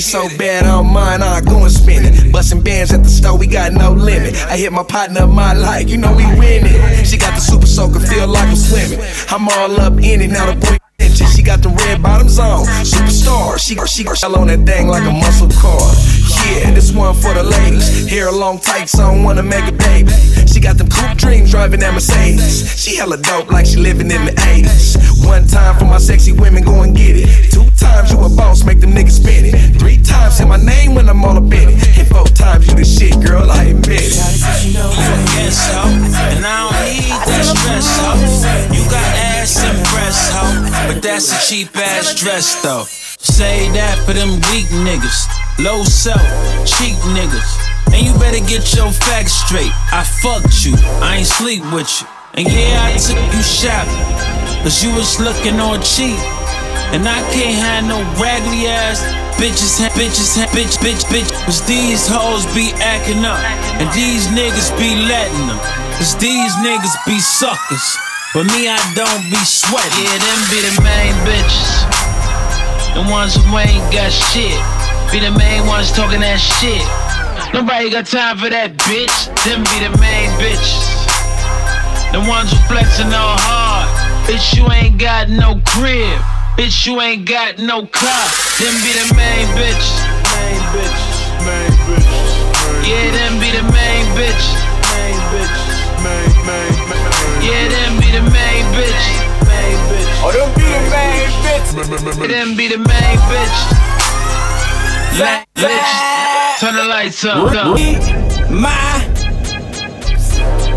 So 0.00 0.28
bad 0.38 0.66
on 0.66 0.92
mine, 0.92 1.22
I 1.22 1.40
go 1.42 1.62
and 1.62 1.70
spend 1.70 2.06
it. 2.06 2.32
Bustin' 2.32 2.62
bands 2.62 2.90
at 2.90 3.02
the 3.02 3.08
store, 3.08 3.36
we 3.36 3.46
got 3.46 3.72
no 3.72 3.92
limit. 3.92 4.34
I 4.46 4.56
hit 4.56 4.72
my 4.72 4.82
partner 4.82 5.26
my 5.26 5.52
life, 5.52 5.90
you 5.90 5.98
know 5.98 6.12
we 6.16 6.24
winning. 6.38 6.72
She 7.04 7.18
got 7.18 7.34
the 7.34 7.40
super 7.40 7.66
soaker, 7.66 8.00
feel 8.00 8.26
like 8.26 8.48
I'm 8.48 8.56
swimming. 8.56 8.98
I'm 9.28 9.46
all 9.48 9.78
up 9.80 9.92
in 10.02 10.22
it, 10.22 10.28
now 10.28 10.52
the 10.52 10.58
boy. 10.58 10.76
She 11.36 11.42
got 11.42 11.62
the 11.62 11.68
red 11.68 12.02
bottoms 12.02 12.38
on, 12.38 12.64
superstar. 12.84 13.58
She 13.58 13.76
she 13.86 14.04
shell 14.16 14.36
on 14.36 14.48
that 14.48 14.64
thing 14.66 14.88
like 14.88 15.04
a 15.04 15.12
muscle 15.12 15.48
car. 15.48 15.80
Yeah, 16.48 16.72
this 16.72 16.92
one 16.92 17.14
for 17.14 17.34
the 17.34 17.42
ladies. 17.42 18.08
Hair 18.08 18.32
long 18.32 18.58
tight, 18.58 18.88
so 18.88 19.04
I 19.04 19.14
don't 19.14 19.22
wanna 19.22 19.42
make 19.42 19.66
a 19.68 19.72
baby. 19.72 20.12
She 20.60 20.64
got 20.64 20.76
them 20.76 20.90
coupe 20.90 21.16
dreams 21.16 21.50
driving 21.52 21.80
that 21.80 21.94
Mercedes. 21.94 22.68
She 22.76 22.96
hella 22.96 23.16
dope 23.16 23.50
like 23.50 23.64
she 23.64 23.76
living 23.76 24.10
in 24.10 24.26
the 24.26 24.32
80s. 24.32 25.24
One 25.24 25.46
time 25.46 25.78
for 25.78 25.86
my 25.86 25.96
sexy 25.96 26.32
women, 26.32 26.62
go 26.62 26.82
and 26.82 26.94
get 26.94 27.16
it. 27.16 27.50
Two 27.50 27.64
times 27.80 28.12
you 28.12 28.20
a 28.20 28.28
boss, 28.28 28.62
make 28.62 28.78
them 28.78 28.92
niggas 28.92 29.24
spin 29.24 29.46
it. 29.48 29.80
Three 29.80 29.96
times 29.96 30.36
say 30.36 30.44
my 30.44 30.58
name 30.58 30.94
when 30.94 31.08
I'm 31.08 31.24
all 31.24 31.38
up 31.38 31.44
in 31.44 31.72
it. 31.72 31.80
And 31.96 32.06
four 32.08 32.26
times 32.26 32.68
you 32.68 32.74
the 32.76 32.84
shit, 32.84 33.16
girl, 33.24 33.50
I 33.50 33.72
admit 33.72 34.04
it. 34.04 34.20
Yes, 35.40 35.64
ho. 35.72 35.88
And 36.28 36.44
I 36.44 36.68
don't 36.68 36.76
need 36.92 37.08
that 37.08 37.44
stress, 37.56 37.88
ho. 37.96 38.12
You 38.68 38.84
got 38.92 39.08
ass 39.16 39.64
and 39.64 39.80
breasts, 39.88 40.28
ho. 40.28 40.92
But 40.92 41.00
that's 41.00 41.32
a 41.32 41.40
cheap 41.48 41.74
ass 41.74 42.20
dress, 42.20 42.60
though. 42.62 42.84
Say 42.84 43.70
that 43.72 43.96
for 44.04 44.12
them 44.12 44.36
weak 44.52 44.68
niggas. 44.84 45.24
Low 45.56 45.84
self, 45.84 46.20
cheap 46.68 47.00
niggas. 47.16 47.69
And 47.92 48.06
you 48.06 48.12
better 48.18 48.40
get 48.46 48.74
your 48.74 48.92
facts 48.92 49.32
straight. 49.32 49.72
I 49.90 50.04
fucked 50.22 50.64
you, 50.64 50.74
I 51.02 51.18
ain't 51.18 51.26
sleep 51.26 51.62
with 51.72 51.90
you. 52.00 52.06
And 52.34 52.46
yeah, 52.46 52.86
I 52.86 52.94
took 52.94 53.18
you 53.34 53.42
shopping. 53.42 54.30
Cause 54.62 54.84
you 54.84 54.94
was 54.94 55.18
looking 55.18 55.58
all 55.58 55.80
cheap. 55.82 56.20
And 56.94 57.06
I 57.06 57.18
can't 57.34 57.58
have 57.58 57.86
no 57.86 58.02
raggedy 58.22 58.66
ass 58.66 59.02
bitches, 59.40 59.80
bitches, 59.96 60.36
bitch, 60.54 60.76
bitch, 60.78 61.02
bitch. 61.10 61.30
Cause 61.46 61.64
these 61.66 62.06
hoes 62.06 62.46
be 62.54 62.70
acting 62.78 63.24
up. 63.24 63.40
And 63.80 63.88
these 63.96 64.28
niggas 64.28 64.70
be 64.78 64.94
letting 65.08 65.48
them. 65.48 65.58
Cause 65.96 66.14
these 66.20 66.54
niggas 66.62 66.94
be 67.06 67.18
suckers. 67.18 67.98
But 68.34 68.46
me, 68.52 68.68
I 68.70 68.78
don't 68.94 69.26
be 69.26 69.42
sweating. 69.42 70.06
Yeah, 70.06 70.22
them 70.22 70.40
be 70.52 70.58
the 70.62 70.74
main 70.86 71.14
bitches. 71.26 71.72
The 72.94 73.02
ones 73.10 73.34
who 73.34 73.42
ain't 73.58 73.82
got 73.90 74.12
shit. 74.12 74.54
Be 75.10 75.18
the 75.18 75.32
main 75.34 75.66
ones 75.66 75.90
talking 75.90 76.20
that 76.20 76.38
shit. 76.38 76.84
Nobody 77.52 77.90
got 77.90 78.06
time 78.06 78.38
for 78.38 78.48
that 78.48 78.78
bitch. 78.86 79.26
Them 79.42 79.66
be 79.66 79.76
the 79.82 79.90
main 79.98 80.30
bitches. 80.38 80.86
The 82.14 82.22
ones 82.22 82.54
who 82.54 82.58
flexing 82.70 83.10
all 83.10 83.34
hard. 83.42 83.90
Bitch, 84.22 84.54
you 84.54 84.70
ain't 84.70 85.02
got 85.02 85.26
no 85.26 85.58
crib. 85.66 86.14
Bitch, 86.54 86.86
you 86.86 87.02
ain't 87.02 87.26
got 87.26 87.58
no 87.58 87.90
car. 87.90 88.26
Them 88.62 88.74
be 88.86 88.94
the 88.94 89.06
main 89.18 89.46
bitches. 89.58 89.98
Main 90.30 90.62
bitches. 90.70 91.10
Main 91.42 91.74
bitches. 91.90 92.30
Yeah, 92.86 93.18
them 93.18 93.42
be 93.42 93.50
the 93.50 93.66
main 93.66 94.06
bitches. 94.14 94.54
Main 94.94 95.18
bitches. 95.34 95.78
Main, 96.06 96.30
main, 96.46 96.70
main. 96.86 97.02
Yeah, 97.42 97.66
them 97.66 97.98
be 97.98 98.14
the 98.14 98.24
main 98.30 98.64
bitches. 98.78 99.10
Main 99.50 99.78
bitches. 99.90 100.22
Oh, 100.22 100.30
them 100.30 100.50
be 100.54 100.70
the 100.70 100.82
main 100.86 101.34
bitches. 101.42 101.74
Them 102.30 102.54
be 102.54 102.70
the 102.70 102.78
main 102.78 103.18
bitches. 103.26 103.74
La- 105.18 105.42
bitches. 105.58 106.29
Turn 106.60 106.76
the 106.76 106.84
lights 106.84 107.24
up. 107.24 107.56
up. 107.56 107.80
My 108.52 108.68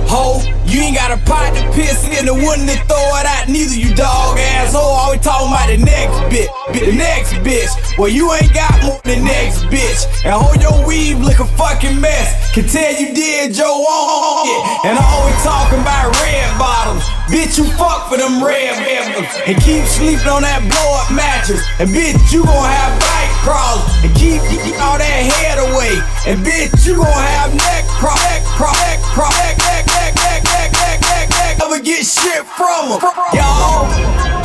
hoe, 0.07 0.39
you 0.63 0.79
ain't 0.79 0.95
got 0.95 1.11
a 1.11 1.19
pot 1.27 1.51
to 1.51 1.59
piss 1.75 2.07
in 2.07 2.23
the 2.23 2.31
one 2.31 2.63
to 2.71 2.75
throw 2.87 3.03
it 3.19 3.27
out. 3.27 3.51
Neither 3.51 3.75
you 3.75 3.91
dog 3.91 4.39
ass 4.39 4.71
hoe. 4.71 4.79
Always 4.79 5.19
talking 5.19 5.51
about 5.51 5.67
the 5.67 5.83
next 5.83 6.15
bit, 6.31 6.47
the 6.71 6.95
next 6.95 7.35
bitch. 7.43 7.67
Well, 7.99 8.07
you 8.07 8.31
ain't 8.31 8.55
got 8.55 8.71
more 8.79 9.01
than 9.03 9.27
the 9.27 9.27
next 9.27 9.67
bitch. 9.67 10.07
And 10.23 10.31
hold 10.31 10.63
your 10.63 10.87
weave 10.87 11.19
look 11.19 11.43
a 11.43 11.47
fucking 11.59 11.99
mess. 11.99 12.31
Can 12.55 12.63
tell 12.63 12.95
you 12.95 13.11
did 13.11 13.51
your 13.51 13.67
own 13.67 14.47
shit. 14.47 14.87
And 14.87 14.95
always 14.95 15.35
talking 15.43 15.83
about 15.83 16.15
red 16.23 16.47
bottoms. 16.55 17.03
Bitch, 17.27 17.59
you 17.59 17.67
fuck 17.75 18.07
for 18.07 18.15
them 18.15 18.39
red 18.39 18.71
bottoms. 18.87 19.27
And 19.43 19.59
keep 19.59 19.83
sleeping 19.83 20.31
on 20.31 20.47
that 20.47 20.63
blow 20.63 20.89
up 21.03 21.11
mattress. 21.11 21.59
And 21.83 21.91
bitch, 21.91 22.31
you 22.31 22.47
gon' 22.47 22.71
have 22.71 22.95
back 23.03 23.22
crawls. 23.43 23.83
And 24.01 24.11
keep 24.15 24.39
all 24.79 24.97
that 24.97 25.19
head 25.27 25.59
away. 25.59 25.99
And 26.25 26.39
bitch, 26.41 26.87
you 26.87 26.95
gon' 26.95 27.11
have 27.11 27.51
neck 27.51 27.83
crawl, 27.91 28.15
neck 28.31 28.43
crawl, 28.55 28.73
neck 28.87 28.99
crawl, 29.11 29.31
neck, 29.43 29.59
neck, 29.59 29.83
neck, 29.91 30.15
neck, 30.15 30.41
neck, 30.47 30.71
neck, 30.71 30.99
neck, 31.03 31.27
neck. 31.29 31.53
Never 31.59 31.83
get 31.83 32.07
shit 32.07 32.47
from 32.55 32.95
them. 32.95 33.03
Y'all 33.35 33.91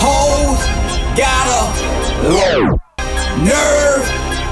hoes 0.02 0.58
got 1.14 1.46
a 1.46 1.62
nerve 3.46 4.02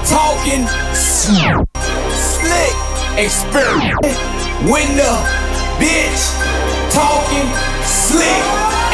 talking 0.07 0.63
slick 0.95 2.75
experience. 3.19 4.15
When 4.63 4.87
the 4.95 5.13
bitch 5.77 6.23
talking 6.95 7.47
slick 7.83 8.43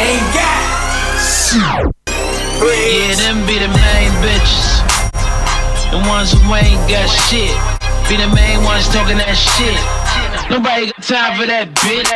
ain't 0.01 0.27
got 0.33 0.61
shit. 1.21 1.93
Yeah, 2.63 3.15
them 3.15 3.45
be 3.45 3.59
the 3.59 3.67
main 3.67 4.11
bitches. 4.23 4.82
The 5.93 5.99
ones 6.09 6.33
who 6.33 6.41
ain't 6.55 6.89
got 6.89 7.05
shit. 7.05 7.53
Be 8.09 8.17
the 8.17 8.25
main 8.33 8.63
ones 8.63 8.89
talking 8.89 9.21
that 9.21 9.37
shit. 9.37 9.77
Nobody 10.49 10.89
got 10.89 11.03
time 11.05 11.37
for 11.37 11.45
that 11.45 11.69
bitch. 11.85 12.09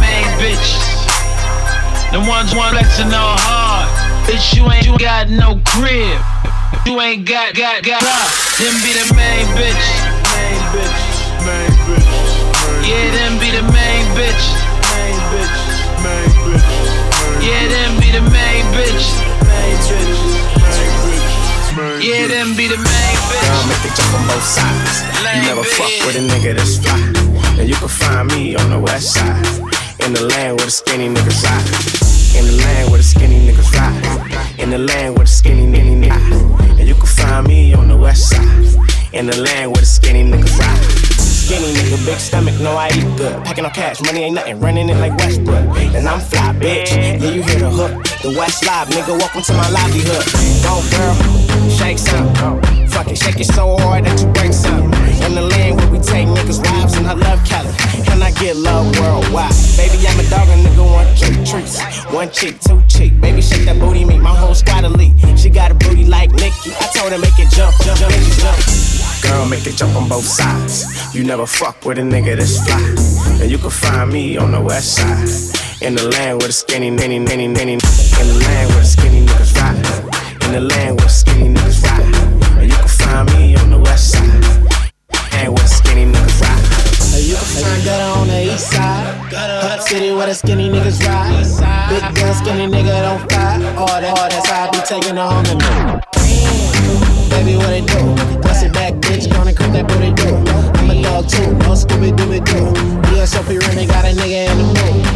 Main 0.00 0.24
bitches. 0.40 0.80
The 2.08 2.24
ones 2.24 2.56
who 2.56 2.58
ain't 2.58 2.72
flexing 2.72 3.12
all 3.12 3.36
hard. 3.36 3.84
Bitch, 4.24 4.56
you 4.56 4.64
ain't 4.72 4.86
you 4.86 4.96
got 4.96 5.28
no 5.28 5.60
crib. 5.68 6.16
You 6.88 6.98
ain't 7.02 7.28
got, 7.28 7.52
got, 7.52 7.84
got. 7.84 8.00
Them 8.00 8.72
be 8.80 8.96
the. 8.96 9.12
Main 9.12 9.44
bitches. 9.52 10.15
West 28.96 29.12
side. 29.12 29.44
In 30.06 30.14
the 30.14 30.24
land 30.24 30.56
where 30.56 30.64
the 30.64 30.70
skinny 30.70 31.08
niggas 31.08 31.44
ride. 31.44 32.38
In 32.38 32.46
the 32.46 32.56
land 32.64 32.90
where 32.90 32.96
the 32.96 33.04
skinny 33.04 33.38
niggas 33.46 33.70
ride. 33.76 34.58
In 34.58 34.70
the 34.70 34.78
land 34.78 35.16
where 35.16 35.26
the 35.26 35.30
skinny 35.30 35.66
niggas 35.66 36.08
ride. 36.08 36.78
And 36.78 36.88
you 36.88 36.94
can 36.94 37.04
find 37.04 37.46
me 37.46 37.74
on 37.74 37.88
the 37.88 37.96
west 37.96 38.30
side. 38.30 38.64
In 39.12 39.26
the 39.26 39.36
land 39.36 39.72
where 39.72 39.82
the 39.82 39.86
skinny 39.86 40.24
niggas 40.24 40.58
ride. 40.58 40.82
Skinny 41.20 41.74
nigga, 41.74 42.06
big 42.06 42.18
stomach, 42.18 42.58
no 42.58 42.72
I 42.72 42.88
eat 42.88 43.04
good. 43.18 43.44
Packing 43.44 43.66
on 43.66 43.72
cash, 43.72 44.00
money 44.00 44.24
ain't 44.24 44.34
nothing, 44.34 44.60
running 44.60 44.88
it 44.88 44.96
like 44.96 45.14
Westbrook. 45.18 45.76
And 45.94 46.08
I'm 46.08 46.20
fly, 46.20 46.54
bitch. 46.54 46.96
Yeah, 46.96 47.30
you 47.34 47.42
hear 47.42 47.60
the 47.60 47.70
hook. 47.70 47.92
The 48.22 48.30
West 48.30 48.64
Live, 48.64 48.88
nigga, 48.88 49.12
welcome 49.18 49.42
to 49.42 49.52
my 49.52 49.68
livelihood. 49.76 50.24
Go, 50.64 50.80
girl, 50.96 51.14
shake 51.68 51.98
some. 51.98 52.32
Fuck 52.88 53.08
it, 53.08 53.18
shake 53.18 53.40
it 53.40 53.44
so 53.44 53.76
hard 53.76 54.06
that 54.06 54.18
you 54.22 54.28
break 54.32 54.54
some. 54.54 54.95
In 55.26 55.34
the 55.34 55.42
land 55.42 55.76
where 55.76 55.90
we 55.90 55.98
take 55.98 56.28
niggas' 56.28 56.62
wives, 56.62 56.94
and 56.94 57.08
I 57.08 57.14
love 57.14 57.44
Cali. 57.44 57.68
And 58.12 58.22
I 58.22 58.30
get 58.30 58.54
love 58.54 58.86
worldwide. 58.96 59.50
Baby, 59.76 60.06
I'm 60.06 60.20
a 60.20 60.30
dog, 60.30 60.46
a 60.46 60.54
nigga 60.54 60.86
want 60.86 61.18
treat 61.18 61.42
treats. 61.44 61.82
One 62.14 62.30
cheek, 62.30 62.60
too 62.60 62.80
cheek. 62.86 63.20
Baby, 63.20 63.42
shake 63.42 63.64
that 63.64 63.80
booty, 63.80 64.04
make 64.04 64.20
my 64.20 64.30
whole 64.30 64.54
squad 64.54 64.84
elite. 64.84 65.14
She 65.36 65.50
got 65.50 65.72
a 65.72 65.74
booty 65.74 66.04
like 66.04 66.30
Nicki. 66.30 66.70
I 66.78 66.86
told 66.94 67.10
her 67.10 67.18
make 67.18 67.36
it 67.40 67.50
jump, 67.50 67.74
jump, 67.82 67.98
jump, 67.98 68.12
make 68.14 68.22
it 68.22 68.38
jump. 68.38 68.56
Girl, 69.20 69.48
make 69.48 69.66
it 69.66 69.74
jump 69.74 69.96
on 69.96 70.08
both 70.08 70.24
sides. 70.24 71.12
You 71.12 71.24
never 71.24 71.44
fuck 71.44 71.84
with 71.84 71.98
a 71.98 72.02
nigga 72.02 72.36
that's 72.36 72.62
fly. 72.64 73.42
And 73.42 73.50
you 73.50 73.58
can 73.58 73.70
find 73.70 74.12
me 74.12 74.36
on 74.36 74.52
the 74.52 74.60
west 74.60 74.94
side. 74.94 75.26
In 75.82 75.96
the 75.96 76.08
land 76.08 76.38
where 76.38 76.46
the 76.46 76.52
skinny, 76.52 76.90
nanny, 76.90 77.18
nanny, 77.18 77.48
nanny. 77.48 77.72
In 77.72 78.26
the 78.30 78.38
land 78.46 78.70
where 78.70 78.78
the 78.78 78.86
skinny 78.86 79.26
niggas 79.26 79.58
ride. 79.58 80.46
In 80.46 80.52
the 80.52 80.60
land 80.60 81.00
where 81.00 81.08
the 81.08 81.12
skinny 81.12 81.48
Too, 101.28 101.52
no 101.66 101.74
Scooby 101.74 102.12
Dooby 102.14 102.44
Doo. 102.44 102.72
DSOP 103.10 103.48
really 103.48 103.86
got 103.86 104.04
a 104.04 104.14
nigga 104.14 104.46
in 104.46 104.58
the 104.58 104.64
mood. 104.64 105.06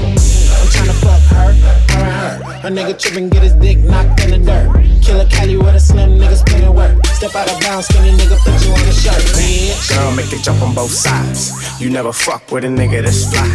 I'm 0.51 0.67
tryna 0.69 0.97
fuck 0.99 1.23
her, 1.31 1.53
her 1.53 1.77
and 1.97 2.43
her. 2.45 2.67
A 2.67 2.71
nigga 2.71 2.99
trippin', 2.99 3.29
get 3.29 3.43
his 3.43 3.55
dick 3.55 3.79
knocked 3.79 4.21
in 4.25 4.31
the 4.31 4.39
dirt. 4.39 4.69
Killer 5.03 5.27
Cali 5.27 5.57
with 5.57 5.75
a 5.75 5.81
slim 5.81 6.19
nigga 6.19 6.37
spinning 6.37 6.75
work. 6.75 7.05
Step 7.07 7.35
out 7.35 7.51
of 7.51 7.61
bounds, 7.61 7.87
skinny 7.87 8.11
nigga, 8.11 8.37
put 8.43 8.55
you 8.67 8.73
on 8.73 8.85
the 8.87 8.93
shirt, 8.93 9.23
bitch. 9.39 9.89
Girl, 9.91 10.13
make 10.15 10.33
it 10.33 10.43
jump 10.43 10.61
on 10.63 10.75
both 10.75 10.91
sides. 10.91 11.81
You 11.81 11.91
never 11.91 12.13
fuck 12.13 12.51
with 12.51 12.65
a 12.65 12.69
nigga 12.69 13.03
that's 13.03 13.31
fly. 13.31 13.47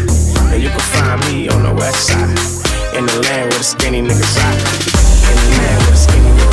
And 0.54 0.64
you 0.64 0.70
can 0.70 0.80
find 0.80 1.20
me 1.28 1.50
on 1.50 1.64
the 1.64 1.74
west 1.74 2.08
side. 2.08 2.98
In 2.98 3.06
the 3.06 3.20
land 3.28 3.52
where 3.52 3.60
the 3.60 3.64
skinny 3.64 4.02
niggas 4.02 4.38
ride. 4.40 4.62
In 5.28 5.36
the 5.36 5.58
land 5.60 5.82
where 5.84 5.92
the 5.92 5.98
skinny 5.98 6.30
niggas 6.30 6.45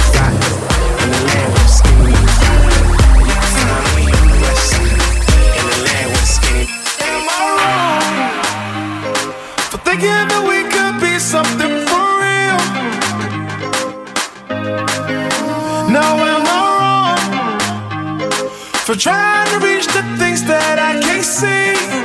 for 18.92 18.99
trying 18.99 19.49
to 19.49 19.66
reach 19.66 19.87
the 19.87 20.02
things 20.18 20.42
that 20.44 20.78
I 20.78 21.00
can't 21.00 21.25
see? 21.25 22.01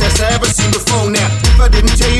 Ass 0.00 0.20
I 0.20 0.34
ever 0.34 0.46
seen 0.46 0.70
before. 0.70 1.10
Now, 1.10 1.28
if 1.42 1.60
I 1.60 1.68
didn't 1.68 1.96
tell 1.96 2.10
you, 2.10 2.17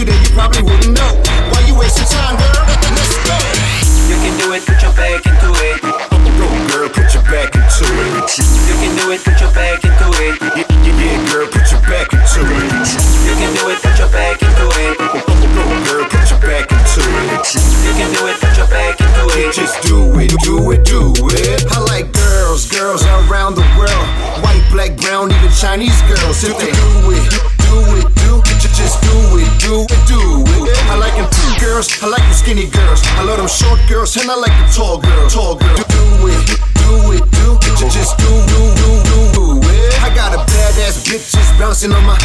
them 33.48 33.56
short 33.56 33.80
girls, 33.88 34.16
and 34.16 34.30
I 34.30 34.36
like 34.36 34.52
the 34.52 34.66
tall 34.72 34.98
girls. 35.00 35.32
Tall 35.34 35.56
girls, 35.56 35.84
do, 35.88 35.96
do 36.20 36.28
it, 36.28 36.44
do 36.84 37.12
it, 37.16 37.24
do 37.32 37.46
ju- 37.76 37.88
just 37.88 38.16
do, 38.18 38.28
do, 38.28 38.60
do, 38.76 38.88
do, 39.08 39.18
do 39.32 39.44
it. 39.64 40.02
I 40.04 40.12
got 40.14 40.34
a 40.34 40.38
badass 40.44 41.04
bitch 41.08 41.32
just 41.32 41.58
bouncing 41.58 41.92
on 41.92 42.04
my, 42.04 42.18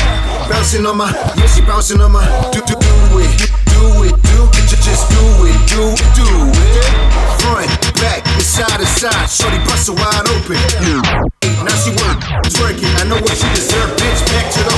bouncing 0.49 0.85
on 0.85 0.97
my, 0.97 1.11
yeah, 1.37 1.47
she 1.47 1.61
bouncing 1.61 2.01
on 2.01 2.11
my. 2.11 2.23
Do, 2.51 2.59
do, 2.61 2.75
do 2.75 3.19
it, 3.23 3.31
do 3.71 4.03
it, 4.03 4.15
do 4.19 4.37
ju- 4.67 4.81
just 4.83 5.07
do 5.09 5.23
it, 5.47 5.59
do, 5.71 5.95
do 6.19 6.27
it. 6.51 6.91
Front, 7.41 7.69
back, 7.99 8.25
inside, 8.35 8.79
inside, 8.81 9.27
shorty 9.29 9.59
bust 9.63 9.89
wide 9.89 10.27
open. 10.27 10.59
Now 11.63 11.75
she 11.79 11.91
work, 11.95 12.19
twerking. 12.51 12.91
I 12.99 13.07
know 13.07 13.15
what 13.15 13.37
she 13.37 13.47
deserve, 13.55 13.95
bitch. 13.95 14.19
Back 14.27 14.51
to 14.51 14.59
the 14.67 14.72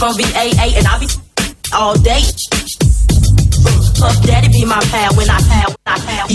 gon' 0.00 0.16
be 0.16 0.24
AA 0.34 0.74
and 0.74 0.82
I 0.82 0.98
be 0.98 1.06
all 1.72 1.94
day. 1.94 2.18
Puff 4.02 4.18
daddy 4.26 4.50
be 4.50 4.64
my 4.64 4.80
pal 4.90 5.14
when 5.14 5.30
I 5.30 5.38
pal, 5.46 5.70
when 5.70 5.86
I 5.86 5.94
pal. 6.02 6.26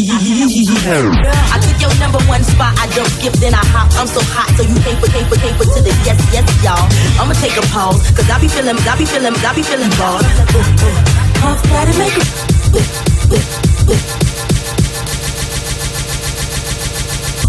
I 1.52 1.60
took 1.60 1.76
your 1.84 1.91
number 2.00 2.24
one 2.32 2.46
spot, 2.46 2.72
I 2.80 2.88
don't 2.96 3.12
skip, 3.20 3.34
then 3.44 3.54
I 3.54 3.60
hop. 3.76 3.91
I'm 4.00 4.08
so 4.08 4.22
hot, 4.32 4.48
so 4.56 4.63
you 4.63 4.80
pay 4.88 4.96
for, 4.96 5.12
pay 5.12 5.28
for 5.28 5.36
to 5.65 5.82
the 5.84 5.91
yes, 6.08 6.15
yes, 6.32 6.48
y'all. 6.63 6.88
I'ma 7.20 7.34
take 7.44 7.58
a 7.58 7.62
pause, 7.76 8.00
cause 8.15 8.30
I 8.30 8.39
be 8.39 8.48
feeling, 8.48 8.78
I 8.80 8.96
be 8.96 9.04
feeling, 9.04 9.36
I 9.36 9.54
be 9.54 9.62
feeling 9.62 9.91
ball. 10.00 10.24
Puff 11.44 11.60
daddy 11.68 11.91
make 12.00 12.15
it. 12.15 12.26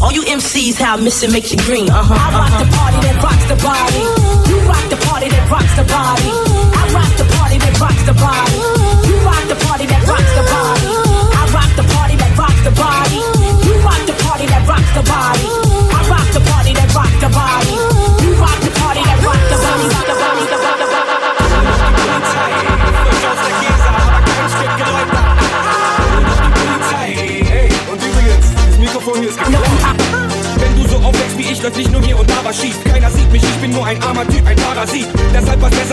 All 0.02 0.12
you 0.12 0.22
MCs, 0.22 0.76
how 0.76 0.96
missing 0.96 1.32
makes 1.32 1.52
you 1.52 1.59
green. 1.59 1.88
Uh 1.88 2.02
huh. 2.04 2.14
I 2.14 2.28
rock 2.37 2.52
the 2.61 2.68
party 2.76 2.98
that 3.00 3.16
rocks 3.24 3.46
the 3.48 3.56
body. 3.64 4.02
You 4.50 4.56
rock 4.68 4.85
the 4.92 5.00
party 5.09 5.28
that 5.32 5.44
rocks 5.50 5.72
the 5.72 5.85
body. 5.88 6.30
I 6.76 6.82
rock 6.92 7.12
the 7.16 7.24
party 7.37 7.56
that 7.59 7.74
rocks 7.80 8.02
the 8.04 8.12
body. 8.12 8.59
You 9.09 9.16
rock 9.24 9.44
the 9.48 9.56
party 9.64 9.87
that 9.87 10.02
rocks 10.04 10.32
the 10.37 10.44
body. 10.44 10.92
I 11.32 11.42
rock 11.48 11.70
the 11.80 11.87
party 11.96 12.16
that 12.16 12.32
rocks 12.37 12.61
the 12.61 12.72
body. 12.76 13.20
You 13.64 13.74
rock 13.80 14.02
the 14.04 14.16
party 14.24 14.46
that 14.46 14.68
rocks 14.68 14.90
the 14.92 15.02
body. 15.02 15.65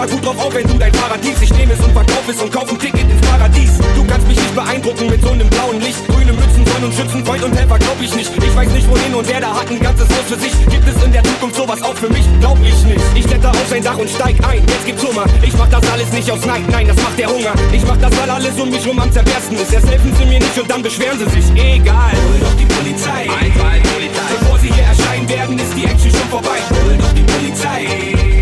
Besser 0.03 0.15
gut 0.15 0.25
drauf 0.25 0.47
auf, 0.47 0.53
wenn 0.53 0.67
du 0.67 0.77
dein 0.77 0.91
Paradies. 0.91 1.41
Ich 1.41 1.53
nehme 1.53 1.73
es 1.73 1.79
und 1.79 1.93
verkauf 1.93 2.27
es 2.27 2.41
und 2.41 2.51
kauf 2.51 2.69
ein 2.69 2.77
Ticket 2.77 3.09
ins 3.09 3.25
Paradies. 3.25 3.77
Du 3.95 4.03
kannst 4.03 4.27
mich 4.27 4.37
nicht 4.37 4.53
beeindrucken 4.53 5.09
mit 5.09 5.21
so 5.21 5.29
einem 5.29 5.49
blauen 5.49 5.79
Licht. 5.79 6.05
Grüne 6.09 6.33
Mützen, 6.33 6.65
Sonn 6.65 6.83
und 6.83 6.93
Schützen, 6.93 7.25
Freund 7.25 7.43
und 7.43 7.55
Helfer, 7.55 7.79
glaub 7.79 8.01
ich 8.01 8.13
nicht. 8.13 8.31
Ich 8.35 8.55
weiß 8.55 8.69
nicht 8.71 8.89
wohin 8.89 9.15
und 9.15 9.27
wer 9.29 9.39
da 9.39 9.53
hat 9.55 9.69
ein 9.69 9.79
ganzes 9.79 10.09
Haus 10.09 10.27
für 10.27 10.35
sich. 10.35 10.51
Gibt 10.67 10.85
es 10.89 11.01
in 11.03 11.13
der 11.13 11.23
Zukunft 11.23 11.55
sowas 11.55 11.81
auch 11.83 11.95
für 11.95 12.09
mich? 12.09 12.25
Glaub 12.41 12.59
ich 12.61 12.83
nicht. 12.83 12.99
Ich 13.15 13.25
kletter 13.25 13.51
auf 13.51 13.67
sein 13.69 13.81
Dach 13.81 13.97
und 13.97 14.09
steig 14.09 14.35
ein. 14.43 14.59
Jetzt 14.67 14.85
gibt's 14.85 15.07
Hummer. 15.07 15.23
Ich 15.41 15.55
mach 15.57 15.69
das 15.69 15.89
alles 15.89 16.11
nicht 16.11 16.29
aus 16.29 16.45
Neid, 16.45 16.67
nein, 16.69 16.87
das 16.87 16.97
macht 16.97 17.17
der 17.17 17.29
Hunger. 17.29 17.53
Ich 17.71 17.85
mach 17.87 17.97
das, 17.97 18.11
weil 18.19 18.29
alles 18.29 18.59
um 18.59 18.69
mich 18.69 18.85
rum 18.85 18.99
am 18.99 19.09
zerbersten 19.09 19.55
ist. 19.55 19.71
Erst 19.71 19.87
helfen 19.87 20.13
sie 20.19 20.25
mir 20.25 20.39
nicht 20.39 20.59
und 20.59 20.69
dann 20.69 20.81
beschweren 20.81 21.17
sie 21.17 21.29
sich. 21.29 21.45
Egal. 21.55 22.11
Hol 22.11 22.39
doch 22.41 22.55
die 22.59 22.65
Polizei. 22.65 23.21
Einfall, 23.39 23.79
Polizei. 23.95 24.35
Bevor 24.37 24.59
sie 24.59 24.67
hier 24.67 24.83
erscheinen 24.83 25.29
werden, 25.29 25.57
ist 25.57 25.73
die 25.77 25.85
Action 25.85 26.11
schon 26.11 26.29
vorbei. 26.29 26.59
Hol 26.83 26.97
doch 26.97 27.13
die. 27.13 27.23
Polizei. 27.23 28.32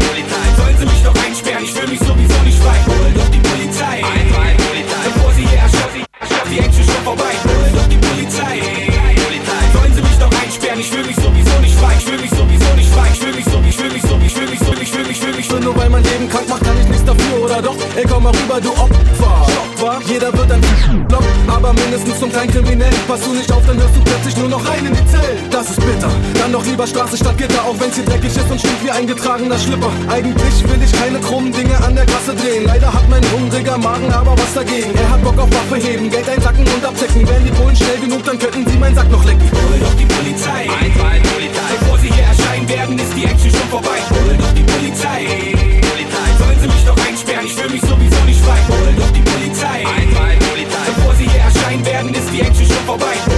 Sie 1.01 1.07
mich 1.07 1.13
doch 1.13 1.25
einsperren? 1.25 1.63
Ich 1.63 1.73
fühl 1.73 1.87
mich 1.87 1.99
sowieso 1.99 2.41
nicht 2.43 2.59
frei. 2.59 2.77
Hol 2.85 3.11
doch 3.13 3.29
die 3.29 3.39
Polizei. 3.39 4.03
Einfall, 4.05 4.53
Polizei. 4.69 5.01
Bevor 5.05 5.31
sie 5.33 5.45
hier 5.47 5.59
erscheinen, 5.59 6.05
ist 6.21 6.51
die 6.51 6.59
Action 6.59 6.83
schon 6.83 7.03
vorbei. 7.03 7.33
Hol 7.43 7.71
doch 7.73 7.87
die 7.87 7.97
Polizei. 7.97 8.61
Polizei. 8.61 9.63
Sollen 9.73 9.93
sie 9.95 10.01
mich 10.01 10.17
doch 10.19 10.31
einsperren? 10.43 10.79
Ich 10.79 10.89
fühl 10.89 11.05
mich 11.05 11.15
sowieso 11.15 11.59
nicht 11.59 11.75
frei. 11.75 11.93
Ich 11.97 12.05
fühl 12.05 12.21
mich 12.21 12.29
sowieso 12.31 12.73
nicht 12.75 12.91
frei. 12.93 13.07
Ich 13.13 13.19
fühl 13.19 13.33
mich 13.33 13.45
so, 13.45 13.57
ich 13.67 13.75
fühl 13.75 13.91
mich 13.91 14.01
so, 14.01 14.19
ich 14.21 14.33
fühl 14.33 14.49
mich 14.49 14.59
so, 14.59 14.73
ich 14.73 14.91
fühl 14.91 15.01
mich, 15.01 15.11
ich 15.11 15.19
fühl 15.19 15.35
mich 15.35 15.47
so. 15.47 15.57
Nur 15.57 15.75
weil 15.75 15.89
mein 15.89 16.03
Leben 16.03 16.29
krank 16.29 16.47
macht, 16.49 16.63
kann 16.63 16.77
ich 16.79 16.87
nichts 16.87 17.05
dafür, 17.05 17.45
oder 17.45 17.61
doch? 17.61 17.77
Ey, 17.95 18.05
komm 18.07 18.23
mal 18.23 18.33
rüber, 18.35 18.61
du 18.61 18.69
Opfer. 18.71 19.50
Schock, 19.81 20.03
Jeder 20.05 20.31
wird 20.37 20.51
ein 20.51 20.61
Block, 21.07 21.23
aber 21.47 21.73
mindestens 21.73 22.19
zum 22.19 22.31
kleinen 22.31 22.51
Kriminell. 22.51 22.93
Pass 23.07 23.21
du 23.21 23.33
nicht 23.33 23.51
auf, 23.51 23.65
dann 23.65 23.77
hörst 23.77 23.95
du 23.95 24.01
plötzlich 24.01 24.37
nur 24.37 24.49
noch 24.49 24.61
rein 24.69 24.85
in 24.85 24.93
die 24.93 25.05
Zellen. 25.09 25.49
Das 25.49 25.71
ist 25.71 25.81
bitter. 25.81 26.11
Dann 26.37 26.51
doch 26.51 26.63
lieber 26.63 26.85
Straße 26.85 27.17
statt 27.17 27.35
Gitter, 27.35 27.65
auch 27.65 27.73
wenn's 27.79 27.95
hier 27.95 28.05
dreckig 28.05 28.29
ist 28.29 28.51
und 28.51 28.59
stinkt 28.59 28.83
wie 28.83 28.91
eingetragener 28.91 29.57
Schlipper. 29.57 29.89
Eigentlich 30.07 30.69
will 30.69 30.77
ich 30.83 30.91
keine 30.93 31.19
krummen 31.19 31.51
Dinge 31.51 31.75
an 31.83 31.95
der 31.95 32.05
Kasse 32.05 32.35
drehen. 32.35 32.65
Leider 32.65 32.93
hat 32.93 33.09
mein 33.09 33.23
hungriger 33.31 33.79
Magen 33.79 34.13
aber 34.13 34.37
was 34.37 34.53
dagegen. 34.53 34.93
Er 34.93 35.09
hat 35.09 35.23
Bock 35.23 35.39
auf 35.39 35.49
Waffe 35.49 35.81
heben, 35.81 36.11
Geld 36.11 36.29
einsacken 36.29 36.61
und 36.61 36.85
abzecken. 36.85 37.27
Wären 37.27 37.43
die 37.43 37.51
Bullen 37.51 37.75
schnell 37.75 37.97
genug, 37.97 38.23
dann 38.23 38.37
könnten 38.37 38.69
sie 38.69 38.77
meinen 38.77 38.95
Sack 38.95 39.09
noch 39.09 39.25
lecken. 39.25 39.49
Hol 39.49 39.79
doch 39.79 39.95
die 39.97 40.05
Polizei. 40.05 40.69
Einfall, 40.77 41.21
Polizei. 41.33 41.71
Bevor 41.79 41.97
sie 41.97 42.11
hier 42.13 42.25
erscheinen 42.29 42.69
werden, 42.69 42.99
ist 42.99 43.17
die 43.17 43.25
Action 43.25 43.49
schon 43.49 43.69
vorbei. 43.73 43.97
Hol 44.13 44.37
doch 44.37 44.53
die 44.53 44.61
Polizei. 44.61 45.25
Polizei. 45.89 46.27
Sollen 46.37 46.59
sie 46.61 46.67
mich 46.67 46.85
doch 46.85 46.97
einsperren? 47.07 47.45
Ich 47.47 47.55
fühl 47.55 47.69
mich 47.71 47.81
sowieso 47.81 48.21
nicht 48.29 48.41
frei. 48.45 48.61
Polizei. 49.61 49.85
Einfall, 49.85 50.37
Polizei. 50.49 50.77
Bevor 50.87 51.13
sie 51.13 51.27
hier 51.27 51.41
erscheinen 51.41 51.85
werden, 51.85 52.13
ist 52.13 52.33
die 52.33 52.41
Action 52.41 52.65
schon 52.65 52.85
vorbei. 52.85 53.30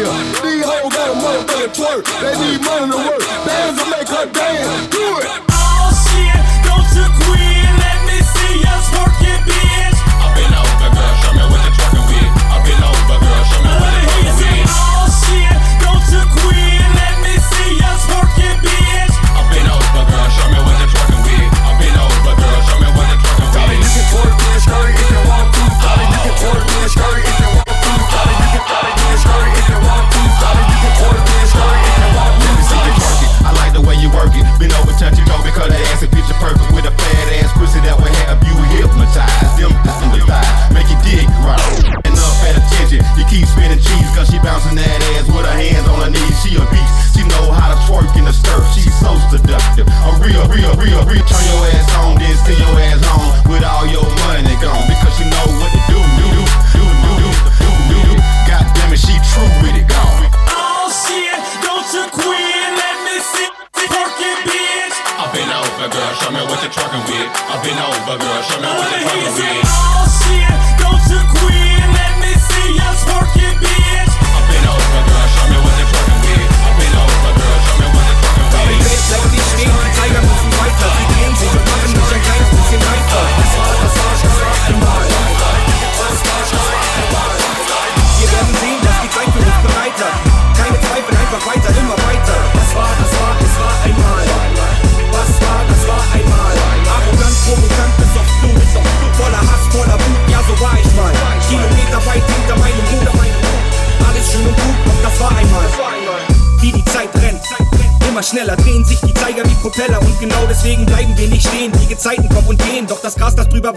Here. 0.00 0.12
These 0.42 0.64
hoes 0.64 0.92
got 0.92 1.08
a 1.10 1.16
motherfucking 1.20 1.72
twerk. 1.76 2.02
They 2.20 2.34
need 2.40 2.60
money 2.64 2.92
to 2.92 2.98
work. 2.98 3.22
Bands 3.44 3.76
will 3.80 3.90
make 3.90 4.08
her 4.08 4.26
dance. 4.32 4.99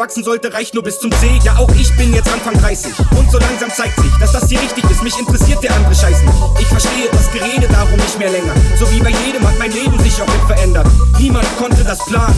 Wachsen 0.03 0.23
sollte, 0.25 0.51
reicht 0.53 0.73
nur 0.73 0.83
bis 0.83 0.99
zum 0.99 1.09
See. 1.13 1.39
Ja, 1.45 1.55
auch 1.55 1.71
ich 1.79 1.95
bin 1.95 2.13
jetzt 2.13 2.29
Anfang 2.29 2.59
30 2.59 2.91
und 3.17 3.31
so 3.31 3.37
langsam 3.37 3.69
zeigt 3.71 3.97
sich, 4.01 4.11
dass 4.19 4.33
das 4.33 4.49
hier 4.49 4.59
richtig 4.59 4.83
ist. 4.91 5.01
Mich 5.01 5.17
interessiert 5.17 5.63
der 5.63 5.73
andere 5.73 5.95
Scheiß 5.95 6.21
nicht. 6.23 6.37
Ich 6.59 6.67
verstehe 6.67 7.07
das 7.09 7.31
Gerede 7.31 7.69
darum 7.71 7.95
nicht 7.95 8.19
mehr 8.19 8.29
länger. 8.29 8.53
So 8.77 8.83
wie 8.91 8.99
bei 8.99 9.11
jedem 9.23 9.47
hat 9.47 9.57
mein 9.57 9.71
Leben 9.71 9.97
sich 10.03 10.21
auch 10.21 10.27
mit 10.27 10.43
verändert. 10.45 10.87
Niemand 11.19 11.47
konnte 11.57 11.85
das 11.85 12.03
planen. 12.03 12.35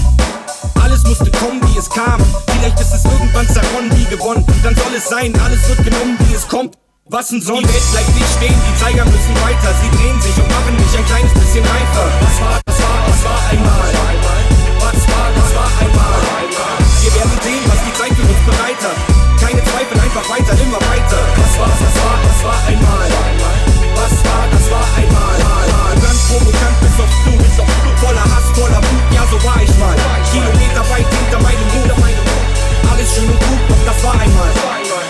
Alles 0.79 1.03
musste 1.05 1.31
kommen, 1.31 1.59
wie 1.73 1.79
es 1.79 1.89
kam. 1.89 2.21
Vielleicht 2.53 2.79
ist 2.79 2.93
es 2.93 3.03
irgendwann 3.03 3.49
zerronnen, 3.49 3.89
wie 3.97 4.05
gewonnen. 4.13 4.45
Dann 4.63 4.75
soll 4.75 4.93
es 4.95 5.09
sein, 5.09 5.33
alles 5.43 5.67
wird 5.67 5.83
genommen, 5.83 6.19
wie 6.19 6.35
es 6.35 6.47
kommt. 6.47 6.77
Was 7.09 7.29
denn 7.29 7.41
sonst? 7.41 7.67
Die 7.67 7.73
Welt 7.73 7.91
bleibt 7.93 8.13
nicht 8.13 8.31
stehen, 8.37 8.61
die 8.61 8.79
Zeiger 8.79 9.05
müssen 9.05 9.35
weiter. 9.41 9.73
Sie 9.81 9.89
drehen 9.97 10.21
sich 10.21 10.37
und 10.37 10.49
machen 10.49 10.75
mich 10.77 10.97
ein 10.99 11.05
kleines 11.07 11.33
bisschen 11.33 11.65
reifer. 11.65 12.11
Was 12.21 12.41
war, 12.41 12.61
was 12.67 12.77
war, 12.77 12.99
was 13.09 13.23
war 13.25 13.49
einmal? 13.49 13.94
Hat. 18.83 18.97
Keine 19.39 19.61
Zweifel, 19.63 19.99
einfach 19.99 20.25
weiter, 20.29 20.53
immer 20.61 20.81
weiter. 20.89 21.19
Was 21.37 21.53
war, 21.59 21.69
was 21.69 21.95
war, 22.01 22.17
was 22.23 22.39
war 22.43 22.57
einmal? 22.67 23.09
Was 23.95 24.15
war, 24.25 24.43
das 24.51 24.65
war 24.71 24.85
einmal? 24.97 25.37
Ganz 26.01 26.19
provokant 26.29 26.77
bis 26.81 26.95
auf 26.99 27.11
Blut, 27.23 27.45
voller 27.97 28.23
Hass, 28.23 28.47
voller 28.53 28.81
Wut, 28.81 29.05
ja 29.13 29.23
so 29.29 29.37
war 29.43 29.61
ich 29.61 29.73
mal. 29.77 29.95
Kilometer 30.31 30.83
weit 30.89 31.07
hinter 31.07 31.39
meinem 31.39 31.67
Mut. 31.73 31.85
Alles 32.91 33.15
schön 33.15 33.29
und 33.29 33.39
gut, 33.39 33.61
doch 33.69 33.85
das 33.85 34.03
war 34.03 34.13
einmal. 34.13 34.51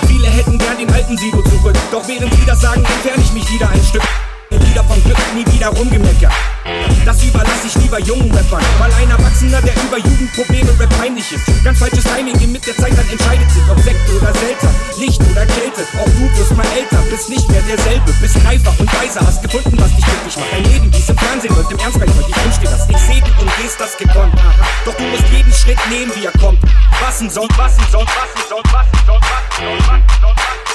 Viele 0.08 0.28
hätten 0.28 0.58
gern 0.58 0.78
den 0.78 0.92
alten 0.92 1.18
Sido 1.18 1.42
zurück, 1.42 1.76
doch 1.92 2.08
während 2.08 2.34
sie 2.34 2.46
das 2.46 2.62
sagen, 2.62 2.84
entferne 2.84 3.24
ich 3.24 3.34
mich 3.34 3.52
wieder 3.52 3.70
ein 3.70 3.84
Stück. 3.84 4.04
Lieder 4.76 4.88
vom 4.90 5.04
Glück, 5.06 5.18
nie 5.34 5.54
wieder 5.54 5.68
rumgemeckert. 5.70 6.34
Das 7.06 7.24
überlasse 7.24 7.68
ich 7.68 7.76
lieber 7.76 7.98
jungen 8.02 8.30
Rappern, 8.36 8.62
weil 8.78 8.92
ein 8.96 9.10
Erwachsener, 9.10 9.62
der 9.62 9.72
über 9.88 9.98
Jugendprobleme 9.98 10.70
Rap 10.78 10.90
peinlich 11.00 11.32
ist. 11.32 11.46
Ganz 11.64 11.80
falsches 11.80 12.04
Timing, 12.04 12.36
mit 12.52 12.68
der 12.68 12.76
Zeit 12.76 12.92
dann 12.92 13.08
entscheidet 13.08 13.50
sich, 13.52 13.64
ob 13.72 13.80
Sekt 13.80 14.04
oder 14.12 14.34
Selter, 14.36 14.70
Licht 15.00 15.22
oder 15.32 15.46
Kälte. 15.46 15.88
Auch 15.98 16.12
du 16.12 16.28
wirst 16.38 16.58
mal 16.58 16.66
älter, 16.76 16.98
bist 17.10 17.30
nicht 17.30 17.48
mehr 17.50 17.62
derselbe, 17.62 18.12
bist 18.20 18.36
reifer 18.44 18.76
und 18.78 18.92
weiser, 19.00 19.22
hast 19.26 19.42
gefunden, 19.42 19.80
was 19.80 19.96
dich 19.96 20.04
glücklich 20.04 20.36
macht. 20.36 20.52
Dein 20.52 20.64
Leben, 20.66 20.94
wie 20.94 21.00
es 21.00 21.08
im 21.08 21.18
Fernsehen 21.20 21.56
läuft, 21.56 21.72
im 21.72 21.80
Ernst, 21.80 21.98
weil 22.02 22.10
ich 22.10 22.44
wünsche 22.44 22.60
dir 22.60 22.70
das. 22.70 22.90
Ich 22.90 22.98
seh 22.98 23.22
dich 23.22 23.38
und 23.40 23.50
gehst 23.56 23.80
das 23.80 23.96
gekonnt. 23.96 24.36
Doch 24.84 24.94
du 24.96 25.04
musst 25.04 25.24
jeden 25.32 25.54
Schritt 25.54 25.80
nehmen, 25.90 26.12
wie 26.20 26.26
er 26.26 26.36
kommt. 26.44 26.60
Was 27.00 27.20
denn 27.20 27.30
sonst, 27.30 27.58
was 27.58 27.78
denn 27.78 27.86
sonst, 27.90 28.12
was 28.12 28.28
denn 28.36 28.44
sonst, 28.52 28.74
was 28.76 28.86
denn 28.92 29.08
sonst, 29.08 29.24
was 29.24 29.40
denn 29.56 29.72
sonst, 29.72 29.88
was 29.88 30.04
denn 30.04 30.20
sonst, 30.20 30.36
was 30.36 30.44
denn 30.44 30.68
sonst. 30.68 30.75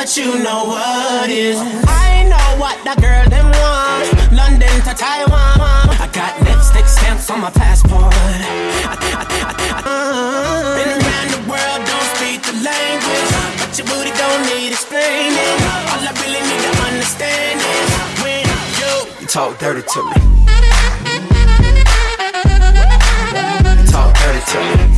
I 0.00 0.42
know 0.42 0.64
what 0.64 1.30
is. 1.30 1.58
I 1.58 2.24
know 2.24 2.60
what 2.60 2.76
that 2.84 3.00
girl 3.00 3.28
them 3.28 3.46
want. 3.46 4.32
London 4.32 4.74
to 4.82 4.94
Taiwan. 4.94 5.60
I 6.00 6.08
got 6.12 6.49
stamps 7.10 7.30
on 7.30 7.40
my 7.40 7.50
passport. 7.50 8.02
I, 8.02 8.86
I, 8.86 8.94
I, 8.94 9.52
I, 9.72 9.86
uh, 9.86 10.76
been 10.78 10.90
around 11.00 11.28
the 11.34 11.42
world, 11.50 11.80
don't 11.86 12.08
speak 12.14 12.42
the 12.42 12.54
language, 12.62 13.30
but 13.58 13.70
your 13.78 13.86
booty 13.86 14.12
don't 14.16 14.42
need 14.54 14.70
explaining. 14.72 15.58
All 15.90 16.02
I 16.06 16.12
really 16.22 16.42
need 16.46 16.62
to 16.62 16.72
understand 16.86 17.58
is 17.58 17.90
when 18.22 18.46
you 18.78 18.92
You 19.22 19.26
talk 19.26 19.58
dirty 19.58 19.82
to 19.82 20.02
me. 20.04 20.14
Talk 23.90 24.14
dirty 24.18 24.42
to 24.52 24.58
me. 24.76 24.89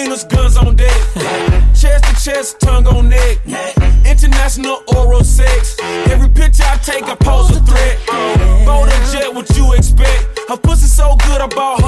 Arenas, 0.00 0.24
guns 0.24 0.56
on 0.56 0.76
deck. 0.76 1.00
chest 1.74 2.04
to 2.04 2.24
chest, 2.24 2.60
tongue 2.60 2.86
on 2.86 3.08
neck. 3.08 3.38
International 4.06 4.82
oral 4.96 5.24
sex. 5.24 5.76
Every 6.10 6.28
picture 6.28 6.64
I 6.64 6.76
take, 6.78 7.04
I 7.04 7.14
pose 7.14 7.50
a 7.56 7.60
threat. 7.60 7.98
Bold 8.64 8.88
jet, 9.12 9.32
what 9.34 9.48
you 9.56 9.72
expect? 9.72 10.38
Her 10.48 10.56
pussy 10.56 10.86
so 10.86 11.16
good, 11.26 11.40
I 11.40 11.46
bought 11.46 11.79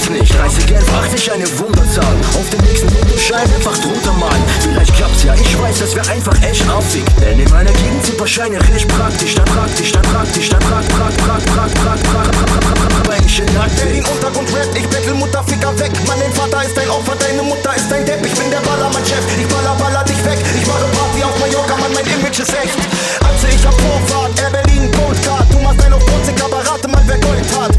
gibt's 0.00 0.10
nicht. 0.10 0.38
Reise 0.38 0.60
Genf, 0.66 0.88
80 0.92 1.32
eine 1.32 1.58
Wunderzahl. 1.58 2.16
Auf 2.38 2.48
den 2.50 2.60
nächsten 2.64 2.88
Fotoschein 2.88 3.42
einfach 3.54 3.76
drunter 3.78 4.12
malen. 4.14 4.42
Vielleicht 4.60 4.94
klappt's 4.94 5.24
ja, 5.24 5.34
ich 5.34 5.60
weiß, 5.60 5.80
das 5.80 5.94
wär 5.94 6.06
einfach 6.08 6.34
echt 6.42 6.66
affig. 6.68 7.04
Denn 7.20 7.38
in 7.38 7.50
meiner 7.50 7.72
Gegend 7.72 8.04
sind 8.04 8.18
Wahrscheinlich 8.20 8.60
recht 8.72 8.88
praktisch. 8.88 9.34
Da 9.34 9.42
praktisch, 9.42 9.92
da 9.92 10.00
praktisch, 10.00 10.48
da 10.48 10.58
praktisch, 10.58 10.92
da 10.92 11.04
praktisch, 11.24 11.54
da 11.54 11.64
praktisch, 11.64 11.84
da 11.84 13.02
praktisch, 13.02 13.42
da 13.46 14.10
Untergrund 14.12 14.48
rap, 14.54 14.68
ich 14.74 14.86
bettel 14.88 15.14
Mutter, 15.14 15.42
Ficker 15.44 15.78
weg. 15.78 15.92
Mann, 16.06 16.18
dein 16.20 16.32
Vater 16.32 16.64
ist 16.64 16.76
dein 16.76 16.88
Opfer, 16.90 17.16
deine 17.16 17.42
Mutter 17.42 17.74
ist 17.74 17.90
dein 17.90 18.04
Depp. 18.04 18.24
Ich 18.24 18.34
bin 18.34 18.50
der 18.50 18.60
Ballermann-Chef, 18.60 19.24
ich 19.38 19.46
baller, 19.48 19.74
baller 19.78 20.04
dich 20.04 20.22
weg. 20.24 20.38
Ich 20.56 20.66
mache 20.66 20.84
Party 20.96 21.24
auf 21.24 21.38
Mallorca, 21.40 21.76
Mann, 21.76 21.92
mein 21.94 22.06
Image 22.06 22.40
ist 22.40 22.54
echt. 22.54 22.78
Also 23.24 23.46
ich 23.48 23.66
hab 23.66 23.74
Vorfahrt, 23.80 24.38
er 24.40 24.50
Berlin, 24.50 24.90
Goldcard. 24.92 25.52
Du 25.52 25.58
machst 25.58 25.80
dein 25.80 25.92
auf 25.92 26.04
Bronze, 26.04 26.32
Kabarate, 26.32 26.88
Mann, 26.88 27.04
wer 27.06 27.18
Gold 27.18 27.44
hat. 27.58 27.69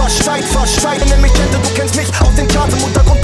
Verscheid, 0.00 0.42
verscheid, 0.44 1.02
nimm 1.10 1.20
mich 1.20 1.30
Tente, 1.32 1.58
du 1.58 1.74
kennst 1.74 1.94
mich 1.94 2.08
Auf 2.22 2.34
den 2.34 2.48
Charts 2.48 2.74
im 2.74 2.84
Untergrund 2.84 3.19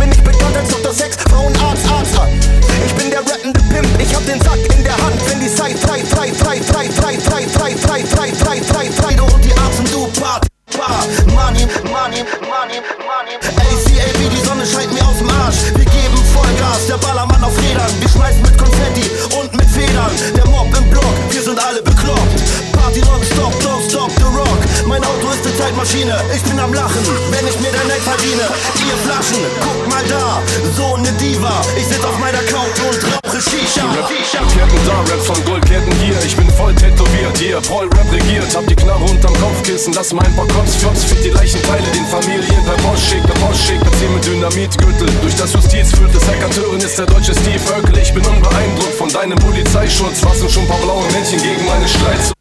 Kopfkissen. 40.07 40.07
Lass 40.07 40.13
mal 40.13 40.25
ein 40.25 40.37
paar 40.37 40.47
Cops 40.49 40.77
Flops. 40.77 41.05
Fick 41.05 41.23
die 41.23 41.31
Leichenteile 41.31 41.91
den 41.93 42.07
Familien 42.07 42.65
per 42.65 42.77
Post 42.85 43.07
schickt. 43.09 43.27
Per 43.27 43.35
Post 43.47 43.67
schickt. 43.67 43.85
Bezieh 43.85 44.09
mit 44.09 44.27
Dynamitgürtel. 44.27 45.09
Durch 45.23 45.35
das 45.35 45.53
Justiz 45.53 45.91
führt 45.93 46.15
es 46.15 46.27
Hackanteuren 46.27 46.81
ist 46.81 46.99
der 46.99 47.07
deutsche 47.07 47.35
Steve 47.35 47.61
Urkel. 47.77 47.99
Ich 47.99 48.13
bin 48.13 48.25
unbeeindruckt 48.25 48.95
von 48.95 49.09
deinem 49.09 49.39
Polizeischutz. 49.39 50.25
Was 50.25 50.39
sind 50.39 50.51
schon 50.51 50.63
ein 50.63 50.69
paar 50.69 50.81
blaue 50.81 51.05
Männchen 51.13 51.41
gegen 51.43 51.65
meine 51.67 51.89
Streits? 51.89 52.33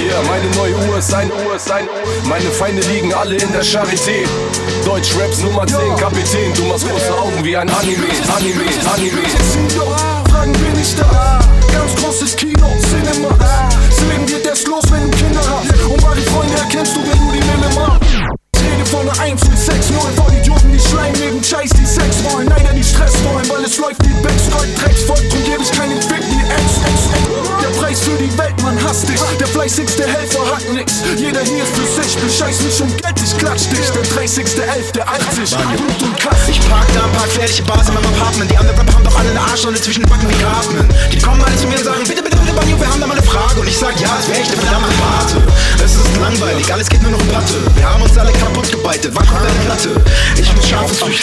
Yeah, 0.00 0.22
meine 0.22 0.48
neue 0.56 0.74
Uhr 0.88 0.98
ist 0.98 1.12
ein 1.12 1.30
Uhr, 1.30 1.54
ist 1.54 1.70
ein 1.70 1.84
Uhr. 1.84 2.28
Meine 2.28 2.50
Feinde 2.50 2.80
liegen 2.88 3.12
alle 3.12 3.36
in 3.36 3.52
der 3.52 3.62
Charité. 3.62 4.24
Deutsch 4.84 5.14
Raps 5.18 5.42
Nummer 5.42 5.66
10, 5.66 5.76
Kapitän. 5.96 6.54
Du 6.54 6.64
machst 6.64 6.88
große 6.88 7.12
Augen 7.18 7.44
wie 7.44 7.56
ein 7.56 7.68
Anime, 7.68 8.06
Anime, 8.34 8.64
Anime. 8.94 9.22
Fragen 10.30 10.52
bin 10.52 10.80
ich 10.80 10.96
da. 10.96 11.59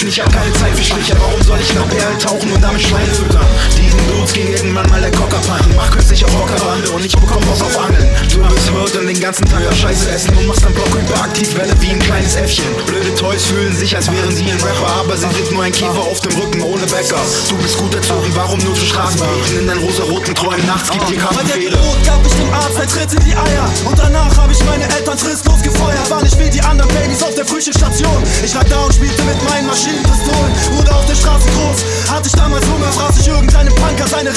Ich 0.07 0.21
hab 0.21 0.31
keine 0.31 0.51
Zeit 0.53 0.73
für 0.75 0.83
Schlicher. 0.83 1.15
Warum 1.19 1.41
soll 1.41 1.59
ich 1.59 1.73
nach 1.73 1.87
Perlen 1.89 2.17
tauchen 2.19 2.51
und 2.51 2.63
damit 2.63 2.81
Schweine 2.81 3.07
füttern? 3.07 3.45
Diesen 3.77 3.86
Dudes 4.27 4.33
ging 4.33 4.47
irgendwann 4.47 4.89
mal 4.89 5.01
der 5.01 5.11
Cocker 5.11 5.39
peilen. 5.47 5.73
Mach 5.75 5.87
auf 5.87 6.39
Rockerbande 6.39 6.89
und 6.91 7.05
ich 7.05 7.13
bekomm 7.13 7.43
Bock 7.43 7.61
auf 7.61 7.77
Angeln. 7.77 8.07
Du 8.31 8.41
bist 8.47 8.73
Wirt 8.73 8.95
und 8.95 9.07
den 9.07 9.19
ganzen 9.19 9.45
Tag 9.45 9.61
Scheiße 9.73 10.09
essen 10.09 10.35
und 10.35 10.47
machst 10.47 10.63
dann 10.63 10.73
Block 10.73 10.89
hyperaktiv 10.93 11.55
Welle 11.55 11.73
wie 11.81 11.91
ein 11.91 11.99
kleines 11.99 12.35
Äffchen. 12.35 12.65
Blöde 12.85 13.13
Toys 13.15 13.45
fühlen 13.45 13.75
sich, 13.75 13.95
als 13.95 14.11
wären 14.11 14.31
sie 14.31 14.49
ein 14.49 14.59
Rapper, 14.61 14.87
aber 14.99 15.15
sie 15.15 15.27
sind 15.29 15.51
nur 15.51 15.63
ein 15.63 15.71
Kiefer 15.71 15.99
auf 15.99 16.19
dem 16.21 16.39
Rücken 16.39 16.61
ohne 16.61 16.85
Bäcker. 16.87 17.21
Du 17.49 17.55
bist 17.57 17.77
gut 17.77 17.93
erzogen, 17.93 18.31
warum 18.33 18.59
nur 18.59 18.73
zu 18.75 18.85
Straßenbüchen? 18.85 19.59
In 19.59 19.67
deinen 19.67 19.83
rosa-roten 19.83 20.33
Träumen 20.35 20.65
nachts 20.65 20.89
gibt 20.89 21.09
dir 21.09 21.15
der 21.15 21.23
Kampfbefehle. 21.23 21.77
Geburt 21.77 22.05
gab 22.05 22.25
ich 22.25 22.33
dem 22.33 22.53
Arzt 22.53 22.79
ein 22.79 22.87
Tritt 22.87 23.13
in 23.13 23.25
die 23.25 23.35
Eier 23.35 23.69
Und 23.85 23.99
danach 23.99 24.35
habe 24.37 24.53
ich 24.53 24.63
meine 24.65 24.83
Eltern 24.95 25.17
fristlos 25.17 25.61
gefeuert 25.61 26.09
War 26.09 26.21
nicht 26.23 26.37
wie 26.39 26.49
die 26.49 26.61
anderen 26.61 26.89
Babys 26.93 27.23
auf 27.23 27.35
der 27.35 27.45
Frühstücksstation 27.45 28.23
Ich 28.43 28.53
lag 28.53 28.63
da 28.65 28.83
und 28.85 28.93
spielte 28.93 29.21
mit 29.23 29.41
meinen 29.49 29.67
Maschinenpistolen 29.67 30.53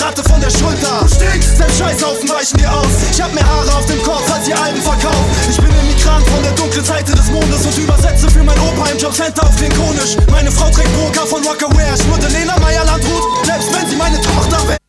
Ratte 0.01 0.23
von 0.25 0.41
der 0.41 0.51
Schulter. 0.51 1.07
Stinkst, 1.07 1.57
selbst 1.57 1.79
Scheißhaufen 1.79 2.29
weichen 2.29 2.57
dir 2.59 2.73
aus. 2.73 2.89
Ich 3.11 3.21
hab 3.21 3.33
mehr 3.35 3.47
Haare 3.47 3.73
auf 3.77 3.87
dem 3.87 4.03
Kopf 4.03 4.31
als 4.33 4.45
die 4.45 4.55
Alben 4.55 4.81
verkauft. 4.81 5.29
Ich 5.51 5.57
bin 5.57 5.71
Immigrant 5.71 6.27
von 6.29 6.43
der 6.43 6.53
dunklen 6.53 6.85
Seite 6.85 7.13
des 7.13 7.31
Mondes 7.31 7.67
Und 7.67 7.77
übersetze 7.77 8.31
für 8.31 8.43
mein 8.43 8.59
Opa 8.61 8.89
im 8.89 8.99
Jobcenter 8.99 9.43
auf 9.43 9.57
Klingonisch. 9.57 10.17
Meine 10.31 10.51
Frau 10.51 10.71
trägt 10.71 10.93
Burka 10.97 11.27
von 11.27 11.45
Rockaware 11.47 11.95
Ich 11.95 12.09
wurde 12.09 12.29
Lena 12.29 12.59
Meyer-Landrut, 12.59 13.45
selbst 13.45 13.69
wenn 13.75 13.89
sie 13.89 13.97
meine 13.97 14.21
Tochter 14.21 14.69
wäre 14.69 14.81